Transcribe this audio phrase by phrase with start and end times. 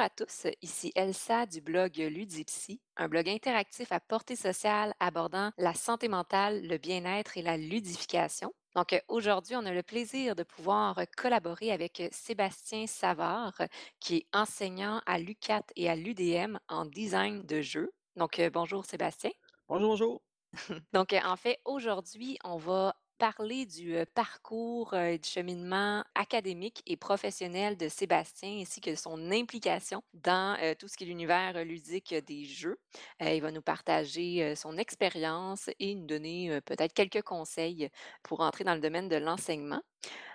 [0.00, 5.50] Bonjour à tous, ici Elsa du blog Ludipsy, un blog interactif à portée sociale abordant
[5.58, 8.54] la santé mentale, le bien-être et la ludification.
[8.74, 13.60] Donc aujourd'hui, on a le plaisir de pouvoir collaborer avec Sébastien Savard,
[14.00, 17.92] qui est enseignant à l'UCAT et à l'UDM en design de jeux.
[18.16, 19.32] Donc euh, bonjour Sébastien.
[19.68, 20.22] Bonjour, bonjour.
[20.94, 27.76] Donc en fait, aujourd'hui, on va parler du parcours et du cheminement académique et professionnel
[27.76, 32.78] de Sébastien ainsi que son implication dans tout ce qui est l'univers ludique des jeux.
[33.20, 37.90] il va nous partager son expérience et nous donner peut-être quelques conseils
[38.22, 39.82] pour entrer dans le domaine de l'enseignement.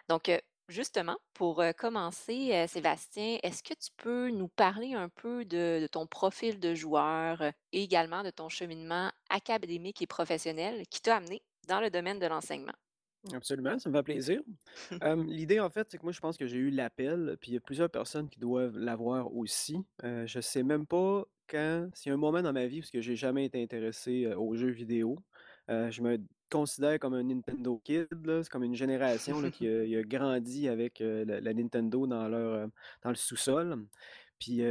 [0.08, 0.32] Donc,
[0.68, 6.08] Justement, pour commencer, Sébastien, est-ce que tu peux nous parler un peu de, de ton
[6.08, 11.80] profil de joueur et également de ton cheminement académique et professionnel qui t'a amené dans
[11.80, 12.74] le domaine de l'enseignement.
[13.34, 14.41] Absolument, ça me fait plaisir.
[15.27, 17.58] l'idée, en fait, c'est que moi, je pense que j'ai eu l'appel, puis il y
[17.58, 19.77] a plusieurs personnes qui doivent l'avoir aussi.
[20.04, 22.91] Euh, je sais même pas quand, s'il y a un moment dans ma vie, parce
[22.91, 25.18] que j'ai jamais été intéressé euh, aux jeux vidéo.
[25.68, 26.20] Je me
[26.52, 28.08] considère comme un Nintendo kid,
[28.43, 32.70] C'est comme une génération qui a, grandi avec la, la Nintendo dans leur
[33.02, 33.88] dans le sous-sol.
[34.40, 34.62] Puis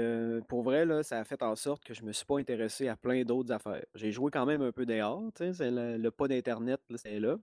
[0.48, 2.96] pour vrai, là, ça a fait en sorte que je me suis pas intéressé à
[2.96, 3.84] plein d'autres affaires.
[3.94, 7.36] J'ai joué quand même un peu dehors, tu sais, le, pas d'internet, c'est là.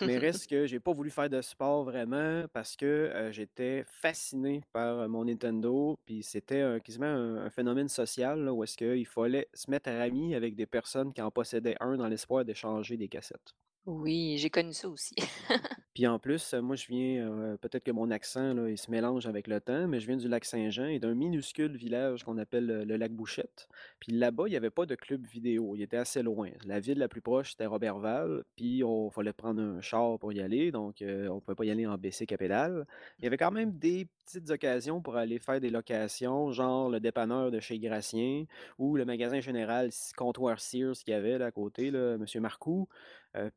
[0.00, 5.08] Mais reste que j'ai pas voulu faire de sport vraiment parce que j'étais fasciné par
[5.08, 5.98] mon Nintendo.
[6.04, 10.54] Puis c'était quasiment un, phénomène social où est-ce qu'il fallait se mettre à ami avec
[10.54, 13.54] des personnes qui en possédaient un dans l'espoir d'échanger des cassettes.
[13.86, 15.14] Oui, j'ai connu ça aussi.
[15.94, 19.46] Puis en plus, moi je viens, peut-être que mon accent là, il se mélange avec
[19.46, 22.96] le temps, mais je viens du lac Saint-Jean et d'un minuscule village qu'on appelle le
[22.96, 23.68] lac Bouchette.
[24.00, 26.50] Puis là-bas, il n'y avait pas de club vidéo, il était assez loin.
[26.64, 30.40] La ville la plus proche, c'était Robertval, puis on fallait prendre un char pour y
[30.40, 32.86] aller, donc on ne pouvait pas y aller en BC à pédale.
[33.18, 36.98] Il y avait quand même des petites occasions pour aller faire des locations, genre le
[36.98, 38.46] dépanneur de chez Gracien
[38.78, 42.24] ou le magasin général comptoir Sears qu'il y avait là à côté, là, M.
[42.40, 42.88] Marcoux.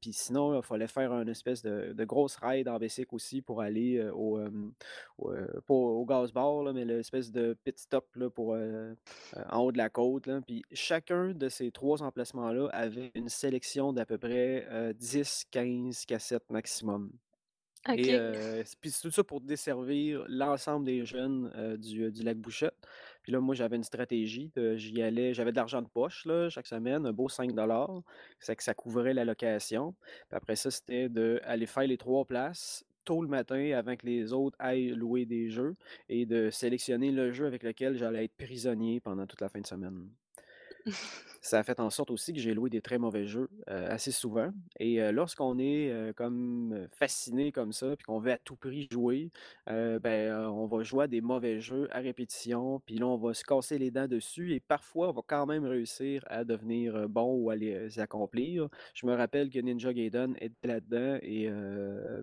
[0.02, 3.62] puis sinon, il fallait faire une espèce de, de grosse ride en bicycle aussi pour
[3.62, 4.40] aller au,
[5.18, 8.56] pas au gaz bar, mais l'espèce de pit stop là, pour,
[9.50, 10.30] en haut de la côte.
[10.46, 14.68] Puis chacun de ces trois emplacements-là avait une sélection d'à peu près
[15.00, 17.12] 10-15 cassettes maximum.
[17.94, 22.76] Et puis c'est tout ça pour desservir l'ensemble des jeunes du, du lac Bouchette.
[23.24, 24.52] Puis là, moi, j'avais une stratégie.
[24.76, 27.52] J'y allais, j'avais de l'argent de poche là, chaque semaine, un beau 5
[28.40, 29.96] C'est que ça couvrait la location.
[30.30, 34.34] Puis après ça, c'était d'aller faire les trois places tôt le matin avant que les
[34.34, 35.76] autres aillent louer des jeux
[36.10, 39.68] et de sélectionner le jeu avec lequel j'allais être prisonnier pendant toute la fin de
[39.68, 40.10] semaine.
[41.48, 44.12] Ça a fait en sorte aussi que j'ai loué des très mauvais jeux euh, assez
[44.12, 44.52] souvent.
[44.82, 48.90] Et euh, lorsqu'on est euh, comme fasciné comme ça, puis qu'on veut à tout prix
[48.92, 49.32] jouer,
[49.66, 53.46] ben, on va jouer à des mauvais jeux à répétition, puis là, on va se
[53.46, 57.50] casser les dents dessus et parfois, on va quand même réussir à devenir bon ou
[57.50, 58.68] à les accomplir.
[58.94, 61.50] Je me rappelle que Ninja Gaiden était là-dedans et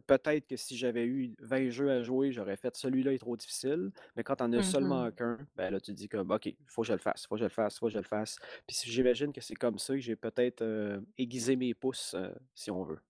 [0.06, 3.90] peut-être que si j'avais eu 20 jeux à jouer, j'aurais fait celui-là est trop difficile.
[4.16, 6.56] Mais quand on as seulement Mmh qu'un, ben là, tu te dis comme OK, il
[6.66, 7.98] faut que je le fasse, il faut que je le fasse, il faut que je
[7.98, 8.36] le fasse.
[8.66, 10.64] Puis si j'imagine que c'est comme ça que j'ai peut-être,
[11.18, 12.14] aiguisé mes pouces,
[12.54, 13.00] si on veut.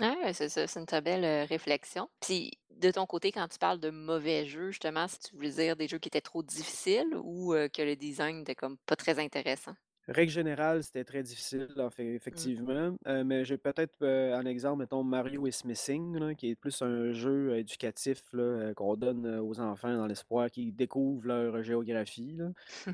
[0.00, 2.08] Ah c'est ça, c'est une très belle, réflexion.
[2.20, 5.76] Puis, de ton côté, quand tu parles de mauvais jeux, justement, si tu veux dire
[5.76, 9.74] des jeux qui étaient trop difficiles ou, que le design était comme pas très intéressant?
[10.08, 12.52] Règle générale, c'était très difficile, en fait, Mmh.
[12.56, 16.82] effectivement, heu, mais j'ai peut-être, un exemple, mettons Mario is Missing, là, qui est plus
[16.82, 22.32] un jeu éducatif, là, heu, qu'on donne, aux enfants dans l'espoir qu'ils découvrent leur géographie,
[22.36, 22.50] là.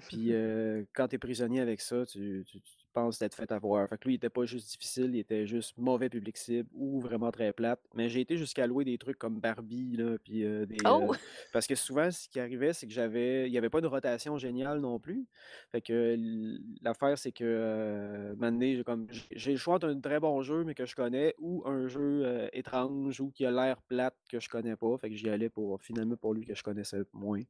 [0.07, 2.87] Puis, heu, quand tu es prisonnier avec ça, tu tu tu
[3.19, 3.89] t'être fait avoir.
[3.89, 7.01] Fait que lui, il était pas juste difficile, il était juste mauvais public cible ou
[7.01, 7.81] vraiment très plate.
[7.95, 11.15] Mais j'ai été jusqu'à louer des trucs comme Barbie, là, puis, heu, des, Oh!
[11.53, 14.39] parce que souvent, ce qui arrivait, c'est que j'avais il y avait pas de rotation
[14.39, 15.27] géniale non plus.
[15.73, 16.17] Fait que
[16.83, 20.65] l'affaire, c'est que, moment donné, j'ai comme j'ai le choix entre un très bon jeu,
[20.65, 24.49] mais que je connais, ou un jeu, étrange ou qui a l'air plate que je
[24.49, 24.97] connais pas.
[24.99, 27.43] Fait que j'y allais pour finalement pour lui que je connaissais moins.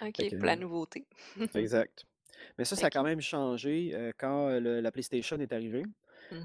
[0.00, 1.06] OK, que pour la nouveauté.
[1.54, 2.06] exact.
[2.58, 5.84] Mais ça, ça a quand même changé, quand, le la PlayStation est arrivée.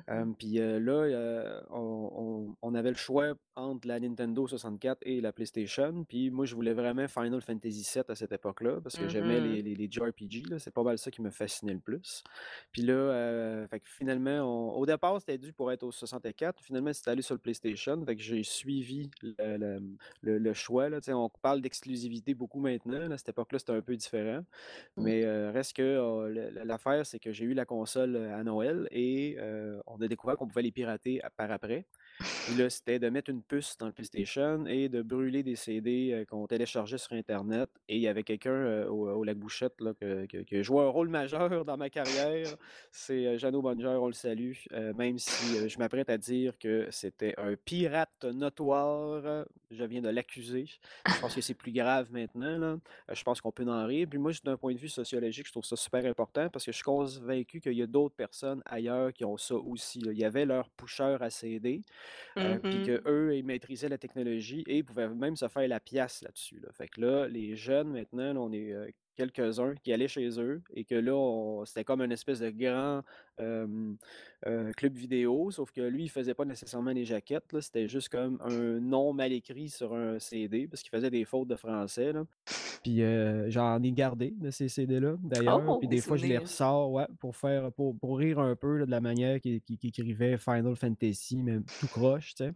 [0.07, 4.99] Hem, puis, heu, là, heu, on on on avait le choix entre la Nintendo 64
[5.01, 6.03] et la PlayStation.
[6.05, 9.41] Puis moi, je voulais vraiment Final Fantasy VII à cette époque-là parce que j'aimais Mmh
[9.41, 12.23] les les les JRPG, c'est pas mal ça qui me fascinait le plus.
[12.71, 16.61] Puis là, heu, fait que finalement, on au départ, c'était dû pour être au 64.
[16.63, 18.03] Finalement, c'est allé sur le PlayStation.
[18.05, 19.79] Fait que j'ai suivi le le,
[20.21, 20.99] le le choix, là.
[21.09, 23.15] On parle d'exclusivité beaucoup maintenant, là.
[23.15, 24.43] À cette époque-là, c'était un peu différent.
[24.97, 25.03] Mmh.
[25.03, 29.37] Mais, reste que, le l'affaire, c'est que j'ai eu la console, à Noël et
[29.85, 31.85] on a découvert qu'on pouvait les pirater à par après.
[32.55, 36.25] Là, c'était de mettre une puce dans le PlayStation et de brûler des CD, heu,
[36.25, 39.75] qu'on téléchargeait sur internet et il y avait quelqu'un, heu, au au Lac Bouchette
[40.47, 42.55] qui a joué un rôle majeur dans ma carrière.
[42.91, 44.53] C'est, Jeannot Bonger, on le salue,
[44.95, 50.65] même si, je m'apprête à dire que c'était un pirate notoire, je viens de l'accuser.
[51.07, 52.77] Je pense que c'est plus grave maintenant là,
[53.13, 54.07] je pense qu'on peut en rire.
[54.09, 56.77] Puis moi, d'un point de vue sociologique, je trouve ça super important parce que je
[56.77, 59.99] suis convaincu qu'il y a d'autres personnes ailleurs qui ont ça aussi.
[59.99, 61.81] Il y avait leur pusher à CD,
[62.37, 62.97] Mmh heu, puis mh.
[63.03, 66.69] qu'eux, ils maîtrisaient la technologie et ils pouvaient même se faire la pièce là-dessus, là.
[66.73, 70.61] Fait que là, les jeunes maintenant, là, on est, heu, quelques-uns qui allaient chez eux
[70.73, 73.03] et que là, c'était comme un espèce de grand,
[73.41, 73.97] heu,
[74.75, 78.39] club vidéo, sauf que lui, il faisait pas nécessairement les jaquettes, là, c'était juste comme
[78.41, 82.25] un nom mal écrit sur un CD parce qu'il faisait des fautes de français, là.
[82.83, 86.25] Puis, heu, j'en ai gardé de ces CD-là, d'ailleurs, Oh, puis des des fois, je
[86.27, 89.61] les ressors, ouais, pour faire pour pour rire un peu, là, de la manière qu'il
[89.83, 92.53] écrivait Final Fantasy, mais tout croche, tu sais?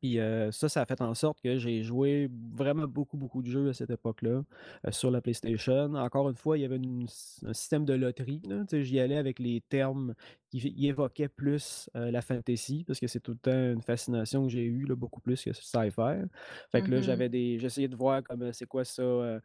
[0.00, 0.18] Puis,
[0.50, 3.72] ça, ça a fait en sorte que j'ai joué vraiment beaucoup, beaucoup de jeux à
[3.74, 4.42] cette époque-là,
[4.90, 5.94] sur la PlayStation.
[5.94, 7.06] Encore une fois, il y avait une
[7.44, 8.42] un système de loterie,
[8.72, 10.14] j'y allais avec les termes
[10.50, 14.64] qui évoquaient plus, la fantasy parce que c'est tout le temps une fascination que j'ai
[14.64, 16.24] eue, là, beaucoup plus que sci-fi.
[16.70, 17.02] Fait que là, mh.
[17.02, 19.40] j'avais des j'essayais de voir comme, c'est quoi ça,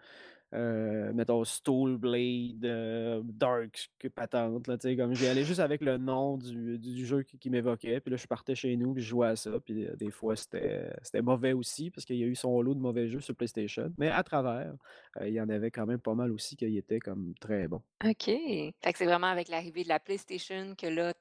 [0.54, 6.38] heu, mettons Soul Blade, heu, Dark patente là, comme j'y allais juste avec le nom
[6.38, 9.36] du du jeu qui m'évoquait, puis là, je partais chez nous, puis je jouais à
[9.36, 10.92] ça, puis, heu, des fois, c'était
[11.24, 14.10] mauvais aussi parce qu'il y a eu son lot de mauvais jeux sur PlayStation, mais
[14.10, 14.74] à travers,
[15.20, 17.84] heu, il y en avait quand même pas mal aussi qui étaient comme très bons.
[18.04, 18.26] OK.
[18.26, 21.14] Fait que c'est vraiment avec l'arrivée de la PlayStation que là,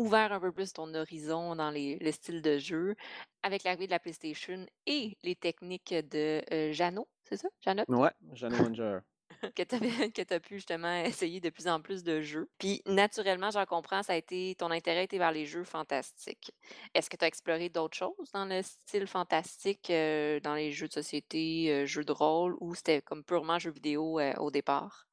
[0.00, 2.94] ouvert un peu plus ton horizon dans les le style de jeu.
[3.42, 6.42] Avec l'arrivée de la PlayStation et les techniques de,
[6.72, 7.48] Jeannot, c'est ça?
[7.62, 7.86] Jeannot?
[7.88, 9.00] Ouais, Jeannot Manger.
[9.54, 12.50] Que tu as pu justement essayer de plus en plus de jeux.
[12.58, 16.52] Puis naturellement, j'en comprends, ça a été ton intérêt été vers les jeux fantastiques.
[16.94, 20.88] Est-ce que tu as exploré d'autres choses dans le style fantastique, heu, dans les jeux
[20.88, 25.06] de société, heu, jeux de rôle ou c'était comme purement jeux vidéo, heu, au départ?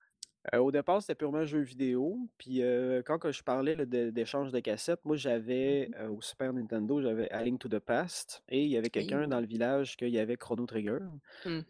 [0.54, 4.10] Heu, au départ, c'était purement jeux vidéo, puis, heu, quand que je parlais là de
[4.12, 5.18] d'échange de cassettes, moi
[5.62, 8.78] Mmh j'avais, heu, au Super Nintendo, j'avais A Link to the Past et il y
[8.78, 9.22] avait Oui.
[9.22, 11.00] quelqu'un dans le village qu'il y avait Chrono Trigger.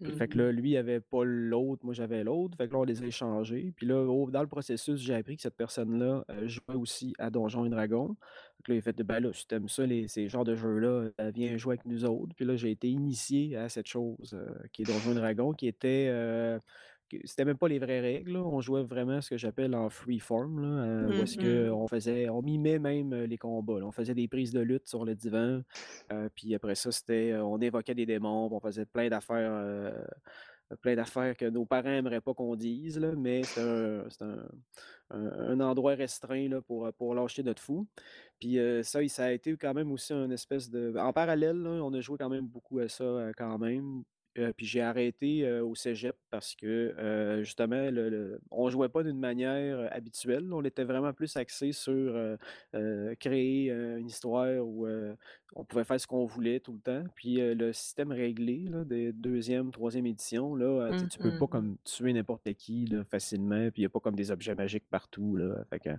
[0.04, 0.14] Puis mh.
[0.14, 2.84] fait que là, lui, il avait pas l'autre, moi j'avais l'autre, fait que là, on
[2.84, 3.74] les a échangés.
[3.76, 7.70] Puis là, dans le processus, j'ai appris que cette personne-là, jouait aussi à Donjons et
[7.70, 8.08] Dragons.
[8.10, 10.56] Donc là, il a fait: «Ben là, si tu aimes ça, les ces genres de
[10.56, 12.36] jeux-là, viens jouer avec nous autres».
[12.36, 14.38] Puis là, j'ai été initié à cette chose,
[14.74, 16.10] qui est Donjons et Dragons, qui était,
[17.26, 18.40] c'était même pas les vraies règles, là.
[18.44, 21.88] On jouait vraiment ce que j'appelle en free form, là, heu, où Mmh est-ce qu'on
[21.88, 23.86] faisait on mimait même, heu, les combats, là.
[23.86, 25.62] On faisait des prises de lutte sur le divan,
[26.12, 29.94] heu, puis après ça, c'était, heu, on évoquait des démons, on faisait plein d'affaires,
[30.82, 34.04] plein d'affaires que nos parents aimeraient pas qu'on dise, là, mais c'était un
[35.10, 37.88] un un endroit restreint, là, pour, pour lâcher notre fou.
[38.40, 42.02] Puis, ça ça a été quand même aussi un espèce de en parallèle, on a
[42.02, 44.04] joué quand même beaucoup à ça, quand même.
[44.38, 49.20] Heu, puis j'ai arrêté, au cégep parce que, justement, le le on jouait pas d'une
[49.20, 50.52] manière, habituelle.
[50.54, 52.38] On était vraiment plus axé sur,
[53.20, 54.88] créer, une histoire où,
[55.56, 57.04] on pouvait faire ce qu'on voulait tout le temps.
[57.16, 61.48] Puis, le système réglé, là, des 2e, 3e édition, là, tu Mmh tu peux pas
[61.48, 61.48] mh.
[61.48, 64.88] comme tuer n'importe qui, là, facilement, puis il y a pas comme des objets magiques
[64.90, 65.64] partout, là.
[65.70, 65.90] Fait que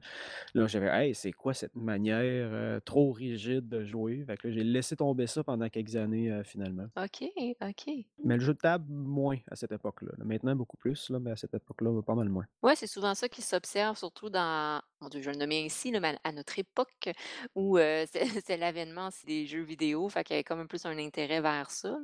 [0.55, 4.65] là, j'avais: «Hey, c'est quoi cette manière, trop rigide de jouer?» Fait que là, j'ai
[4.65, 6.89] laissé tomber ça pendant quelques années, finalement.
[6.97, 7.23] OK,
[7.61, 8.05] OK.
[8.29, 10.13] Mais le jeu de table, moins à cette époque-là.
[10.25, 12.47] Maintenant, beaucoup plus, là, mais à cette époque-là, pas mal moins.
[12.65, 15.93] Ouais, c'est souvent ça qui s'observe, surtout dans mon Dieu, je vais le nommer ainsi,
[15.93, 17.09] mais à notre époque
[17.55, 18.05] où, heu,
[18.45, 21.71] c'est l'avènement des jeux vidéo, fait qu'il y avait comme un plus un intérêt vers
[21.71, 21.97] ça.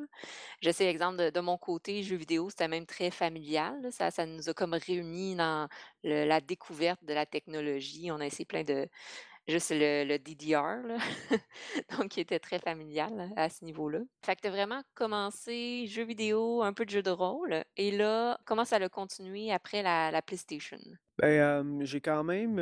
[0.62, 3.88] Je sais, exemple, de mon côté, jeux vidéo, c'était même très familial.
[3.92, 5.68] Ça ça nous a comme réunis dans
[6.04, 8.12] le la découverte de la technologie.
[8.12, 8.88] On a essayé plein de
[9.48, 10.82] juste le le DDR,
[11.98, 14.00] donc qui était très familial à ce niveau-là.
[14.24, 18.64] Fait que vraiment commencé jeux vidéo, un peu de jeux de rôle et là, comment
[18.64, 20.78] ça l'a continué après la PlayStation?
[21.18, 22.58] Ben, j'ai quand même,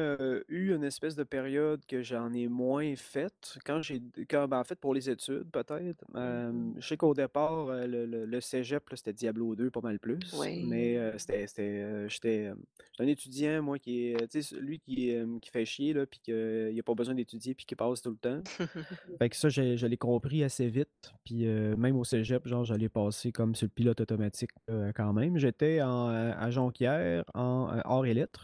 [0.48, 3.58] eu une espèce de période que j'en ai moins fait.
[3.64, 6.04] Quand j'ai quand ben, en fait, pour les études peut-être.
[6.14, 9.98] Mmh je sais qu'au départ, le le le cégep, là, c'était Diablo 2 pas mal
[9.98, 10.96] plus, mais, Oui.
[10.96, 12.52] heu, c'était c'était, j'étais,
[12.92, 16.20] j'étais un étudiant, moi, qui est, tu sais, celui qui, qui fait chier, là, puis
[16.20, 18.42] qu'il a pas besoin d'étudier, puis qui passe tout le temps.
[19.18, 22.88] Fait que ça, j'ai je l'ai compris assez vite, puis, même au cégep, genre, j'allais
[22.88, 24.50] passer comme sur le pilote automatique,
[24.94, 25.38] quand même.
[25.38, 28.41] J'étais en, à Jonquière en, arts et lettres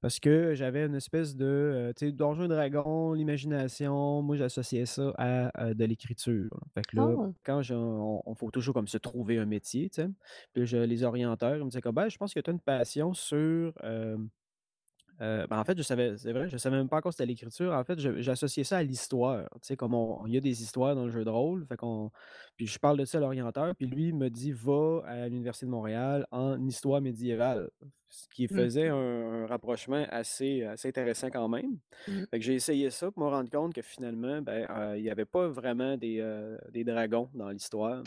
[0.00, 1.44] parce que j'avais une espèce de,
[1.90, 6.48] heu, tu sais, Donjons et Dragons, l'imagination, moi, j'associais ça à, de l'écriture.
[6.74, 7.34] Fait que là, Oh!
[7.44, 10.08] quand on faut toujours comme se trouver un métier, tu sais.
[10.52, 12.60] Puis je les orienteurs, ils me disaient comme: «Ben, je pense que tu as une
[12.60, 14.28] passion sur, hem»
[15.20, 17.72] Heu, ben, en fait, je savais c'est vrai, je savais même pas encore c'était l'écriture.
[17.74, 19.44] En fait, j'associais ça à l'histoire.
[19.54, 21.76] Tu sais, comme on il y a des histoires dans le jeu de rôle, fait
[21.76, 22.10] qu'on
[22.56, 25.70] puis je parle de ça à l'orienteur, puis lui me dit: «Va à l'Université de
[25.70, 27.70] Montréal en histoire médiévale».
[28.08, 28.66] Ce qui Mmh.
[28.66, 31.78] faisait un un rapprochement assez assez intéressant quand même.
[32.06, 32.26] Mmh.
[32.30, 35.10] Fait que j'ai essayé ça pour me rendre compte que finalement, ben, heu, il y
[35.10, 38.04] avait pas vraiment des, heu, des dragons dans l'histoire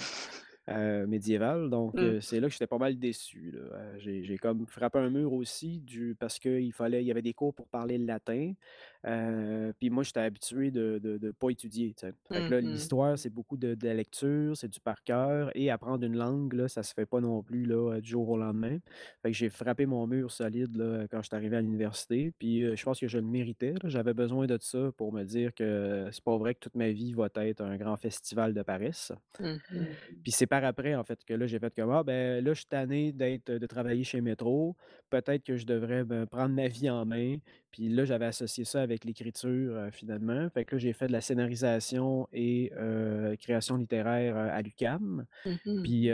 [0.69, 1.69] heu, médiévale.
[1.69, 2.03] Donc, Mmh.
[2.03, 3.53] heu, c'est là que j'étais pas mal déçu.
[3.55, 7.33] Heu, j'ai comme frappé un mur aussi du parce qu'il fallait il y avait des
[7.33, 8.53] cours pour parler le latin.
[9.05, 11.93] Heu, puis moi, j'étais habitué de de de pas étudier.
[12.33, 15.51] Fait que Mmh là, l'histoire, c'est beaucoup de de la lecture, c'est du par cœur
[15.55, 18.37] et apprendre une langue, là, ça se fait pas non plus, là, du jour au
[18.37, 18.79] lendemain.
[19.21, 22.31] Fait que j'ai frappé mon mur solide, là, quand j'étais arrivé à l'université.
[22.37, 23.73] Puis, je pense que je le méritais.
[23.85, 27.13] J'avais besoin de ça pour me dire que c'est pas vrai que toute ma vie
[27.13, 29.11] va être un grand festival de paresse.
[29.39, 29.97] Mh.
[30.23, 32.59] Puis c'est par après, en fait, que là, j'ai fait comme: «Ah ben, là, je
[32.59, 34.75] suis tanné d'être de travailler chez Métro.
[35.09, 37.37] Peut-être que je devrais, ben, prendre ma vie en main».
[37.71, 40.47] Puis là, j'avais associé ça avec l'écriture, heu, finalement.
[40.51, 45.25] Fait que là, j'ai fait de la scénarisation et heu, création littéraire, heu, à l'UQAM.
[45.45, 45.83] Mmh mh.
[45.83, 46.07] Puis,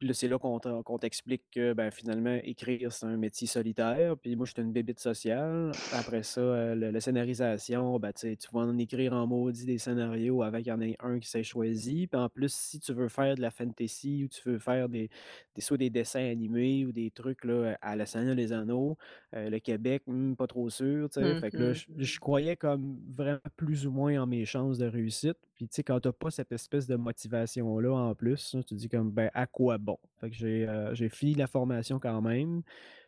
[0.00, 4.16] là, c'est là qu'on qu'on t'explique que, ben, finalement, écrire, c'est un métier solitaire.
[4.18, 5.76] Puis moi, j'étais une bébite sociale.
[5.90, 10.58] Après ça, le la scénarisation, ben, tu vas en écrire en maudit des scénarios avant
[10.58, 12.06] qu'il y en ait un qui s'est choisi.
[12.06, 15.08] Puis en plus, si tu veux faire de la fantasy ou tu veux faire des
[15.54, 18.96] des soit des dessins animés ou des trucs, là, à la Seigneur des Anneaux,
[19.34, 21.08] heu, le Québec, mmh, pas trop sûr.
[21.18, 21.74] Mmh Fait que là, mh.
[21.74, 25.36] je je croyais comme vraiment plus ou moins en mes chances de réussite.
[25.54, 28.74] Puis, tu sais, quand tu as pas cette espèce de motivation-là en plus, là, tu
[28.74, 32.20] te dis comme: «Ben, à quoi bon?» Fait que j'ai, j'ai fini la formation quand
[32.22, 32.62] même.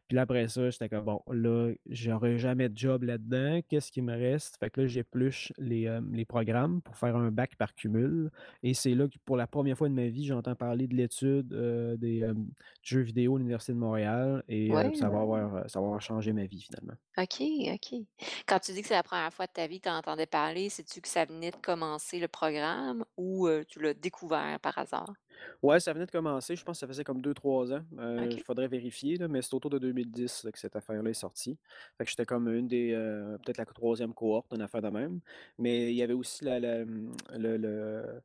[0.09, 3.61] Puis là, après ça, j'étais comme: «Bon, là, j'aurai jamais de job là-dedans.
[3.69, 7.31] Qu'est-ce qui me reste?» Fait que là, j'épluche les, hem, les programmes pour faire un
[7.31, 8.31] bac par cumul
[8.63, 11.53] et c'est là que, pour la première fois de ma vie, j'entends parler de l'étude,
[11.53, 12.49] heu, des, hem,
[12.83, 16.33] jeux vidéo à l'Université de Montréal et Ouais, ça va avoir, ça va avoir changé
[16.33, 16.95] ma vie finalement.
[17.17, 17.41] OK,
[17.75, 17.95] OK.
[18.47, 20.69] Quand tu dis que c'est la première fois de ta vie que tu entendais parler,
[20.71, 25.13] sais-tu que ça venait de commencer le programme ou, tu l'as découvert par hasard?
[25.63, 27.83] Ouais, ça venait de commencer, je pense que ça faisait comme deux trois ans.
[27.93, 28.45] il OK.
[28.45, 31.59] faudrait vérifier là, mais c'est autour de 2010 là, que cette affaire-là est sortie.
[31.97, 35.21] Fait que j'étais comme une des, heu, peut-être la troisième cohorte, une affaire de même.
[35.59, 38.23] Mais il y avait aussi la la, mmh, le le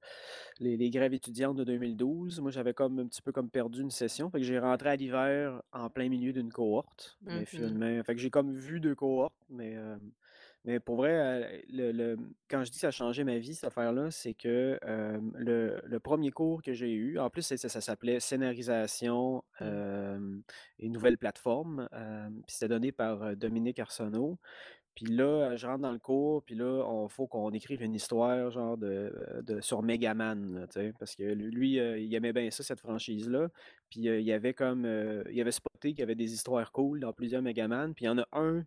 [0.60, 2.40] les les grèves étudiantes de 2012.
[2.40, 4.96] Moi, j'avais comme un petit peu comme perdu une session, fait que j'ai rentré à
[4.96, 7.18] l'hiver en plein milieu d'une cohorte.
[7.26, 7.74] Mmh Mais mh.
[7.74, 10.12] finalement fait que j'ai comme vu 2 cohortes, mais, hem,
[10.66, 12.18] mais pour vrai, le le
[12.50, 14.80] quand je dis que ça a changé ma vie, cette affaire-là, c'est que,
[15.36, 20.42] le le 1 cours que j'ai eu en plus, ça ça s'appelait scénarisation, Mmh.
[20.80, 24.40] et nouvelles plateformes, hem, puis c'était donné par, Dominique Arsenault.
[24.96, 28.52] Puis là, je rentre dans le cours, puis là, on faut qu'on écrive une histoire
[28.52, 30.94] genre de, de sur Megaman, là, tu sais?
[31.00, 33.50] Parce que lu lui, il aimait bien ça, cette franchise-là.
[33.90, 36.72] Puis, heu, il y avait comme, heu, il avait spoté qu'il y avait des histoires
[36.72, 38.66] cool dans plusieurs Megaman, puis il y en a un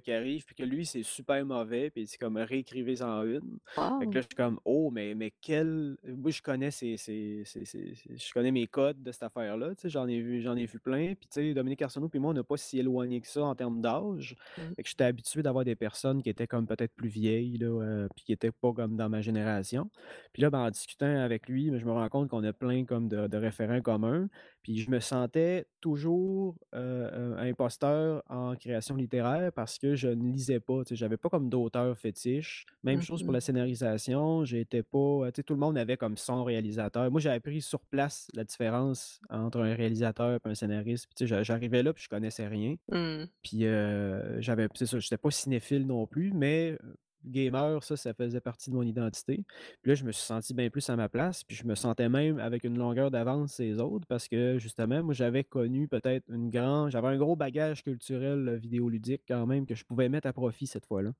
[0.00, 3.58] qui arrive, puis que lui, c'est super mauvais, puis c'est comme réécrivez-en une.
[3.98, 4.22] Fait que là, Wow!
[4.22, 8.16] je suis comme: «Oh, mais mais quel» moi, je connais ces ces ces ces ces
[8.16, 9.88] je connais mes codes de cette affaire-là, tu sais?
[9.90, 12.42] J'en ai vu ai vu plein, puis tu sais, Dominique Arsenault puis moi, on n'est
[12.44, 14.36] pas si éloignés que ça en termes d'âge.
[14.56, 14.74] Mmh.
[14.76, 18.08] Fait que j'étais habitué d'avoir des personnes qui étaient comme peut-être plus vieilles, là, heu,
[18.14, 19.90] puis qui étaient pas comme dans ma génération.
[20.32, 22.84] Puis là, ben, en discutant avec lui, ben, je me rends compte qu'on a plein
[22.84, 24.28] comme de de référents communs.
[24.62, 30.84] Puis je me sentais toujours, imposteur en création littéraire parce que je ne lisais pas,
[30.84, 32.66] tu sais, j'avais pas comme d'auteur fétiche.
[32.84, 33.34] Même Mmh chose pour mh.
[33.34, 37.10] la scénarisation, j'étais pas, heu, tu sais, tout le monde avait comme son réalisateur.
[37.10, 41.06] Moi, j'ai appris sur place la différence entre un réalisateur et un scénariste.
[41.06, 42.76] Puis tu sais, j'a j'arrivais là, puis je connaissais rien.
[42.90, 43.32] Mmh.
[43.42, 46.78] Puis, heu, j'avais c'est ça, j'étais pas cinéphile non plus, mais,
[47.24, 49.44] gamer, ça, ça faisait partie de mon identité.
[49.82, 52.08] Puis là, je me suis senti bien plus à ma place, puis je me sentais
[52.08, 56.50] même avec une longueur d'avance les autres parce que justement, moi, j'avais connu peut-être une
[56.50, 60.32] grand j'avais un gros bagage culturel, heu, vidéoludique quand même que je pouvais mettre à
[60.32, 61.12] profit cette fois-là.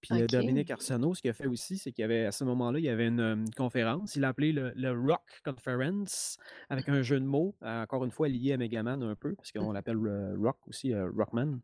[0.00, 0.30] Puis, OK.
[0.30, 2.84] Dominique Arsenault, ce qu'il a fait aussi, c'est qu'il y avait à ce moment-là, il
[2.84, 6.36] y avait une, conférence, il l'a appelé le le Rock Conference
[6.68, 9.50] avec un jeu de mots, euh, encore une fois lié à Megaman un peu, parce
[9.50, 9.98] qu'on l'appelle,
[10.40, 11.58] Rock aussi, Rockman.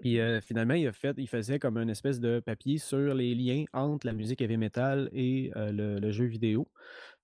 [0.00, 3.64] Puis, finalement, il a fait il faisait comme une espèce de papier sur les liens
[3.72, 6.68] entre la musique heavy metal et le le jeu vidéo.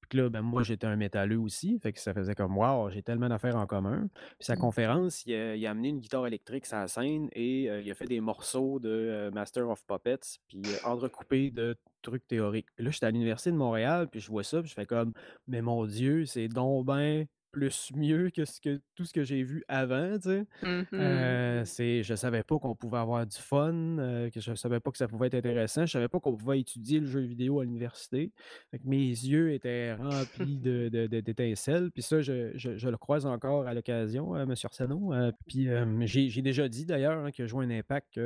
[0.01, 2.91] Puis que là, ben, moi, j'étais un métalleux aussi, fait que ça faisait comme: «Waouh,
[2.91, 4.09] j'ai tellement d'affaires en commun».
[4.39, 4.59] Puis sa Mmh.
[4.59, 7.95] conférence, il a il a amené une guitare électrique sur la scène et il a
[7.95, 12.69] fait des morceaux de, Master of Puppets, puis, entrecoupés de trucs théoriques.
[12.77, 15.13] Puis là, j'étais à l'Université de Montréal, puis je vois ça, puis je fais comme:
[15.49, 17.27] «Mais mon Dieu, c'est donc ben
[17.57, 20.45] plus mieux que ce que tout ce que j'ai vu avant, tu sais.
[20.63, 24.91] Mmh c'est je savais pas qu'on pouvait avoir du fun, heu, que je savais pas
[24.91, 25.87] que ça pouvait être intéressant.
[25.87, 28.33] Je savais pas qu'on pouvait étudier le jeu vidéo à l'université.
[28.85, 33.73] Mes yeux étaient remplis de d'étincelles, puis ça, je je je le croise encore à
[33.75, 35.13] l'occasion, heu, monsieur Arsenault,
[35.47, 35.69] puis,
[36.07, 38.21] j'ai déjà dit d'ailleurs, hein, qu'il a joué un impact,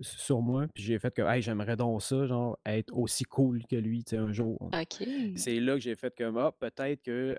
[0.00, 3.76] sur moi, puis j'ai fait que: «Hey, j'aimerais donc ça, genre, être aussi cool que
[3.76, 4.70] lui, tu sais, un jour».
[4.72, 5.06] OK.
[5.36, 7.36] C'est là que j'ai fait comme: «Ah, peut-être que,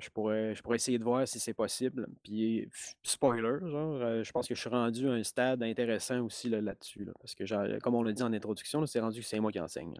[0.00, 2.06] je pourrais je pourrais essayer de voir si c'est possible».
[2.22, 2.68] Puis
[3.02, 6.60] spoiler, genre, heu, je pense que je suis rendu à un stade intéressant aussi là
[6.60, 9.52] là-dessus, là, parce que comme on l'a dit en introduction, c'est rendu que c'est moi
[9.52, 9.94] qui enseigne.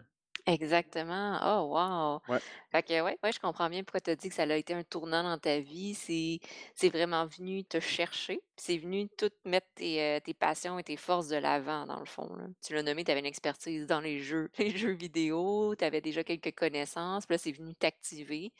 [0.47, 1.39] Exactement.
[1.43, 2.21] Oh wow!
[2.29, 2.41] Ouais.
[2.73, 4.73] Fait que ouais, ouais, je comprends bien pourquoi tu as dit que ça a été
[4.75, 5.95] un tournant dans ta vie.
[5.95, 10.97] C'est vraiment venu te chercher, c'est venu tout mettre tes, heu, tes passions et tes
[10.97, 12.47] forces de l'avant, dans le fond, là.
[12.67, 16.01] Tu l'as nommé, tu avais une expertise dans les jeux les jeux vidéo, tu avais
[16.01, 18.53] déjà quelques connaissances, puis là, c'est venu t'activer.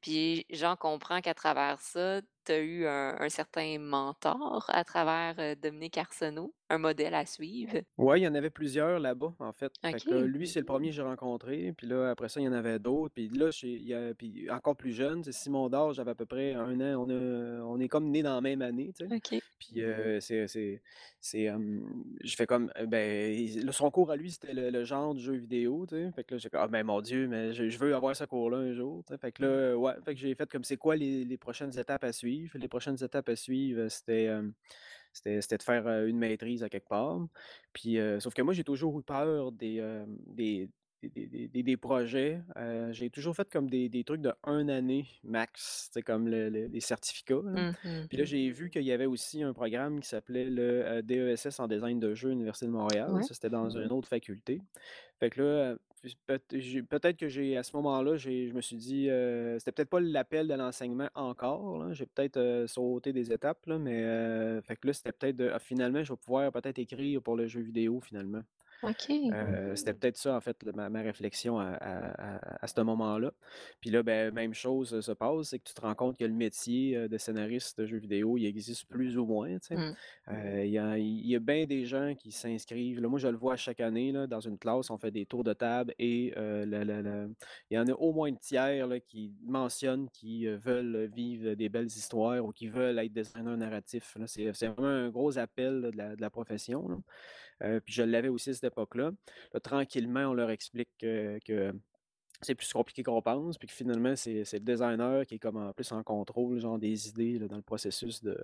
[0.00, 5.56] Puis j'en comprends qu'à travers ça, tu as eu un un certain mentor à travers,
[5.56, 7.80] Dominique Arsenault, un modèle à suivre?
[7.98, 9.72] Ouais, il y en avait plusieurs là-bas, en fait.
[10.04, 12.52] Que lui, c'est le premier que j'ai rencontré, puis là, après ça, il y en
[12.52, 15.94] avait d'autres, puis là, j'ai il y a puis encore plus jeune, sais, Simon Dard,
[15.94, 18.60] j'avais à peu près un an, on a on est comme nés dans la même
[18.60, 19.12] année, tu sais.
[19.58, 19.80] Puis,
[20.20, 20.82] c'est c'est
[21.22, 21.50] c'est,
[22.22, 25.86] je fais comme, ben, son cours à lui, c'était le le genre de jeu vidéo,
[25.88, 26.12] tu sais.
[26.12, 28.24] Fait que là, j'ai comme: «Ah ben, mon Dieu, mais je je veux avoir ce
[28.24, 29.18] cours-là un jour», tu sais.
[29.18, 32.04] Fait que là, ouais, fait que j'ai fait comme c'est quoi les les prochaines étapes
[32.04, 32.35] à suivre?
[32.54, 34.30] Les prochaines étapes à suivre, c'était,
[35.12, 37.20] c'était c'était de faire, une maîtrise à quelque part.
[37.72, 39.82] Puis, sauf que moi, j'ai toujours eu peur des,
[40.26, 40.68] des
[41.02, 42.40] des des des projets.
[42.90, 46.80] J'ai toujours fait comme des des trucs de 1 année max, comme le le les
[46.80, 47.70] certificats, là.
[47.70, 48.06] Mmh mh.
[48.08, 51.68] Puis là, j'ai vu qu'il y avait aussi un programme qui s'appelait le, DESS en
[51.68, 53.12] design de jeu, Université de Montréal.
[53.12, 53.22] Ouais.
[53.22, 54.60] Ça, c'était dans une autre faculté.
[55.18, 55.76] Fait que là,
[56.88, 60.48] peut-être que j'ai à ce moment-là, je me suis dit, heu, c'était peut-être pas l'appel
[60.48, 61.92] de l'enseignement encore.
[61.92, 66.02] J'ai peut-être, heu, sauté des étapes, mais, heu, fait que là, c'était peut-être «Ah, finalement,
[66.04, 68.42] je vais pouvoir peut-être écrire pour le jeu vidéo, finalement».
[69.32, 73.32] Heu, c'était peut-être ça, en fait, ma ma réflexion à à à à ce moment-là.
[73.80, 76.32] Puis là, ben, même chose, se passe, c'est que tu te rends compte que le
[76.32, 79.80] métier, heu, de scénariste de jeux vidéo, il existe plus ou moins, tu sais.
[79.80, 79.96] Mmh.
[80.30, 83.00] Heu, il y a y a bien des gens qui s'inscrivent.
[83.02, 85.52] Moi, je le vois chaque année, là, dans une classe, on fait des tours de
[85.54, 87.34] table et heu, le le le
[87.70, 91.68] il y en a au moins un tiers, là, qui mentionnent qu'ils, veulent vivre des
[91.68, 94.26] belles histoires ou qui veulent être designer narratif, là.
[94.28, 97.02] C'est vraiment un gros appel, là, de la de la profession,
[97.60, 99.12] puis je l'avais aussi à cette époque-là.
[99.52, 101.72] Là, tranquillement, on leur explique que que
[102.42, 105.72] c'est plus compliqué qu'on pense, puis que finalement, c'est le designer qui est comme en
[105.72, 108.36] plus en contrôle, genre des idées, là, dans le processus de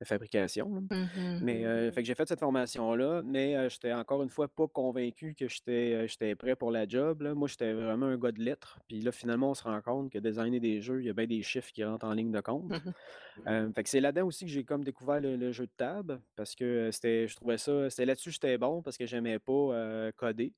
[0.00, 0.68] de fabrication.
[0.90, 1.40] Mmh mh.
[1.40, 5.34] Mais, heu, fait que j'ai fait cette formation-là, mais, j'étais encore une fois pas convaincu
[5.34, 7.34] que j'étais, prêt pour la job, là.
[7.34, 10.18] Moi, j'étais vraiment un gars de lettres, puis là, finalement, on se rend compte que
[10.18, 12.76] designer des jeux, il y a bien des chiffres qui rentrent en ligne de Mmh
[12.76, 12.76] compte.
[12.76, 12.92] mh.
[13.46, 16.20] Hem, fait que c'est là-dedans aussi que j'ai comme découvert le le jeu de table
[16.36, 20.12] parce que, c'était je trouvais ça c'était là-dessus que j'étais bon parce que j'aimais pas,
[20.16, 20.54] coder.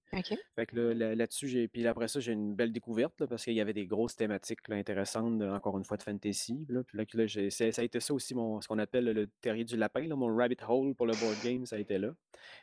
[0.56, 2.82] Fait que là là là-dessus, j'ai puis après ça, j'ai une belle découverte,
[3.20, 6.66] là, parce qu'il y avait des grosses thématiques, là, intéressantes, encore une fois, de fantasy,
[6.68, 9.26] là puis là là, j'ai ça a été ça aussi mon ce qu'on appelle le
[9.40, 12.10] terrier du lapin, là, mon rabbit hole pour le board game, ça a été là.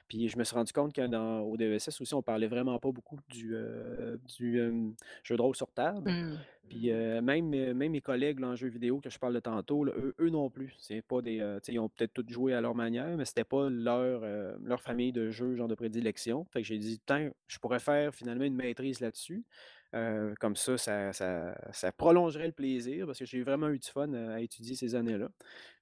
[0.08, 2.92] Puis je me suis rendu compte que dans au DESS aussi, on parlait vraiment pas
[2.92, 6.12] beaucoup du, hem, jeu de rôle sur table.
[6.12, 6.40] Mmh.
[6.70, 9.86] Puis, heu, même, heu, même mes collègues en jeux vidéo que je parle de tantôt
[9.86, 10.74] eux eux non plus.
[10.80, 14.22] C'est pas des, ils ont peut-être tous joué à leur manière, mais c'était pas leur,
[14.64, 16.46] leur famille de jeux, genre de prédilection.
[16.52, 19.44] Fait que j'ai dit: «Tant je pourrais faire finalement une maîtrise là-dessus».
[19.94, 23.90] Heu, comme ça, ça ça ça prolongerait le plaisir parce que j'ai vraiment eu du
[23.90, 25.30] fun, heu, à étudier ces années-là.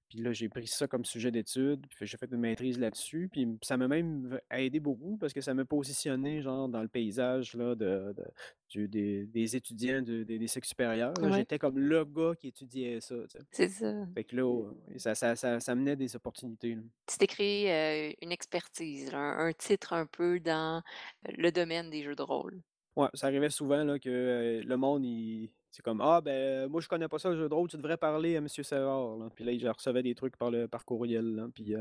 [0.10, 3.48] Puis là, j'ai pris ça comme sujet d'étude, puis j'ai fait une maîtrise là-dessus, puis
[3.62, 7.76] ça m'a même aidé beaucoup parce que ça m'a positionné genre dans le paysage là
[7.76, 8.26] de de
[8.70, 11.14] du des des étudiants de des des cycles supérieurs.
[11.22, 13.46] Ouais, J'étais comme le gars qui étudiait ça, tu sais.
[13.52, 13.94] c'est ça.
[14.16, 16.82] Fait que là, oh, ça ça ça ça amenait des opportunités, là.
[17.08, 20.82] Tu t'es créé, heu, une expertise, là, un un titre un peu dans,
[21.28, 22.62] le domaine des jeux de rôle.
[23.00, 26.88] Ouais, ça arrivait souvent là que, le monde il c'est comme: «Ah ben, moi je
[26.90, 29.30] connais pas ça le jeu de tu devrais parler à monsieur Savard, là».
[29.36, 31.76] Puis là, je recevais des trucs par le par courriel, là, puis,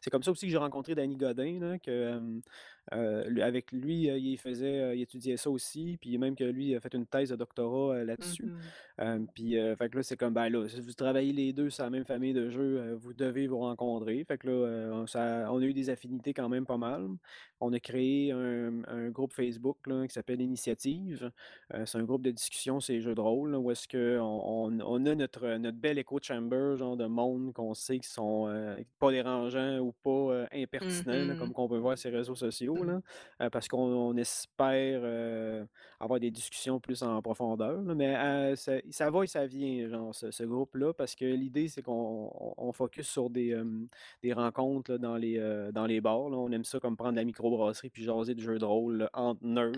[0.00, 2.20] c'est comme ça aussi que j'ai rencontré Danny Godin, là, que,
[2.92, 6.68] lui avec lui, heu, il faisait, heu, il étudiait ça aussi, puis même que lui,
[6.70, 8.46] il a fait une thèse de doctorat, là-dessus.
[8.46, 8.58] mh.
[8.98, 11.84] Hem, puis, fait que là, c'est comme, ben là, si vous travaillez les 2 sur
[11.84, 14.22] la même famille de jeux, vous devez vous rencontrer.
[14.24, 17.08] Fait que là, on ça on a eu des affinités quand même pas mal.
[17.60, 21.30] On a créé un un groupe Facebook, là, qui s'appelle Initiative.
[21.84, 23.52] C'est un groupe de discussion sur les jeux de rôle.
[23.52, 27.52] là, où est-ce qu'on on on a notre, notre belle echo chamber, genre de monde
[27.52, 28.46] qu'on sait qui sont,
[28.98, 31.38] pas dérangeants ou pas, impertinents, là, mh.
[31.38, 33.50] comme qu'on peut voir sur les réseaux sociaux, Là.
[33.50, 35.02] Parce qu'on on espère,
[35.98, 37.94] avoir des discussions plus en profondeur, là.
[37.94, 41.82] Mais, ça ça va et ça vient, genre, ce ce groupe-là, parce que l'idée, c'est
[41.82, 43.56] qu'on on on focus sur des,
[44.22, 45.38] des rencontres, là, dans les,
[45.72, 46.36] dans les bars, là.
[46.36, 49.72] On aime ça comme prendre la microbrasserie puis jaser de jeux de rôle, entre nerds,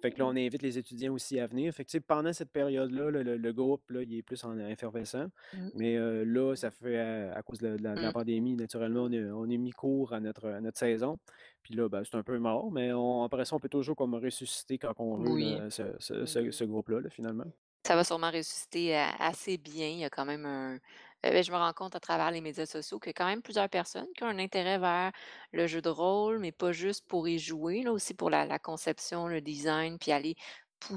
[0.00, 1.72] fait que là, on invite les étudiants aussi à venir.
[1.72, 5.26] Fait que, pendant cette période-là, là, le le groupe, là, il est plus en effervescent.
[5.52, 5.68] Mmh.
[5.74, 8.12] Mais, là, ça fait à à cause de la de de Mmh.
[8.12, 11.18] pandémie, naturellement, on a mis court à notre, à notre saison.
[11.64, 14.14] Puis là, ben, c'est un peu mort, mais on après ça, on peut toujours comme
[14.14, 15.64] ressusciter quand on veut, Oui.
[15.64, 17.46] là, ce ce ce ce groupe-là, là, finalement.
[17.86, 19.88] Ça va sûrement ressusciter a assez bien.
[19.88, 20.80] Il y a quand même un heu,
[21.30, 23.42] beh, je me rends compte à travers les médias sociaux qu'il y a quand même
[23.42, 25.12] plusieurs personnes qui ont un intérêt vers
[25.52, 28.58] le jeu de rôle, mais pas juste pour y jouer, là, aussi pour la la
[28.58, 30.34] conception, le design, puis aller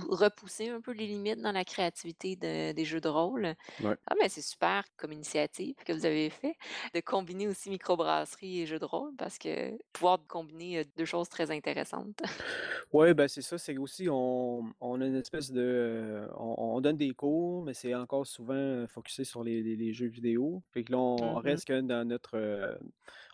[0.10, 3.56] repousser un peu les limites dans la créativité de des jeux de rôle.
[3.80, 3.98] Ouais.
[4.08, 6.56] Ah, mais c'est super comme initiative que vous avez fait,
[6.96, 11.30] de combiner aussi microbrasserie et jeux de rôle parce que pouvoir combiner, heu, 2 choses
[11.30, 12.22] très intéressantes.
[12.94, 16.82] Ouais, ben, c'est ça, c'est aussi on on a une espèce de, heu, on on
[16.82, 20.64] donne des cours, mais c'est encore souvent, heu, focusé sur les les les jeux vidéo.
[20.72, 21.60] Fait que là, on Mmh mh.
[21.60, 22.38] reste que dans notre,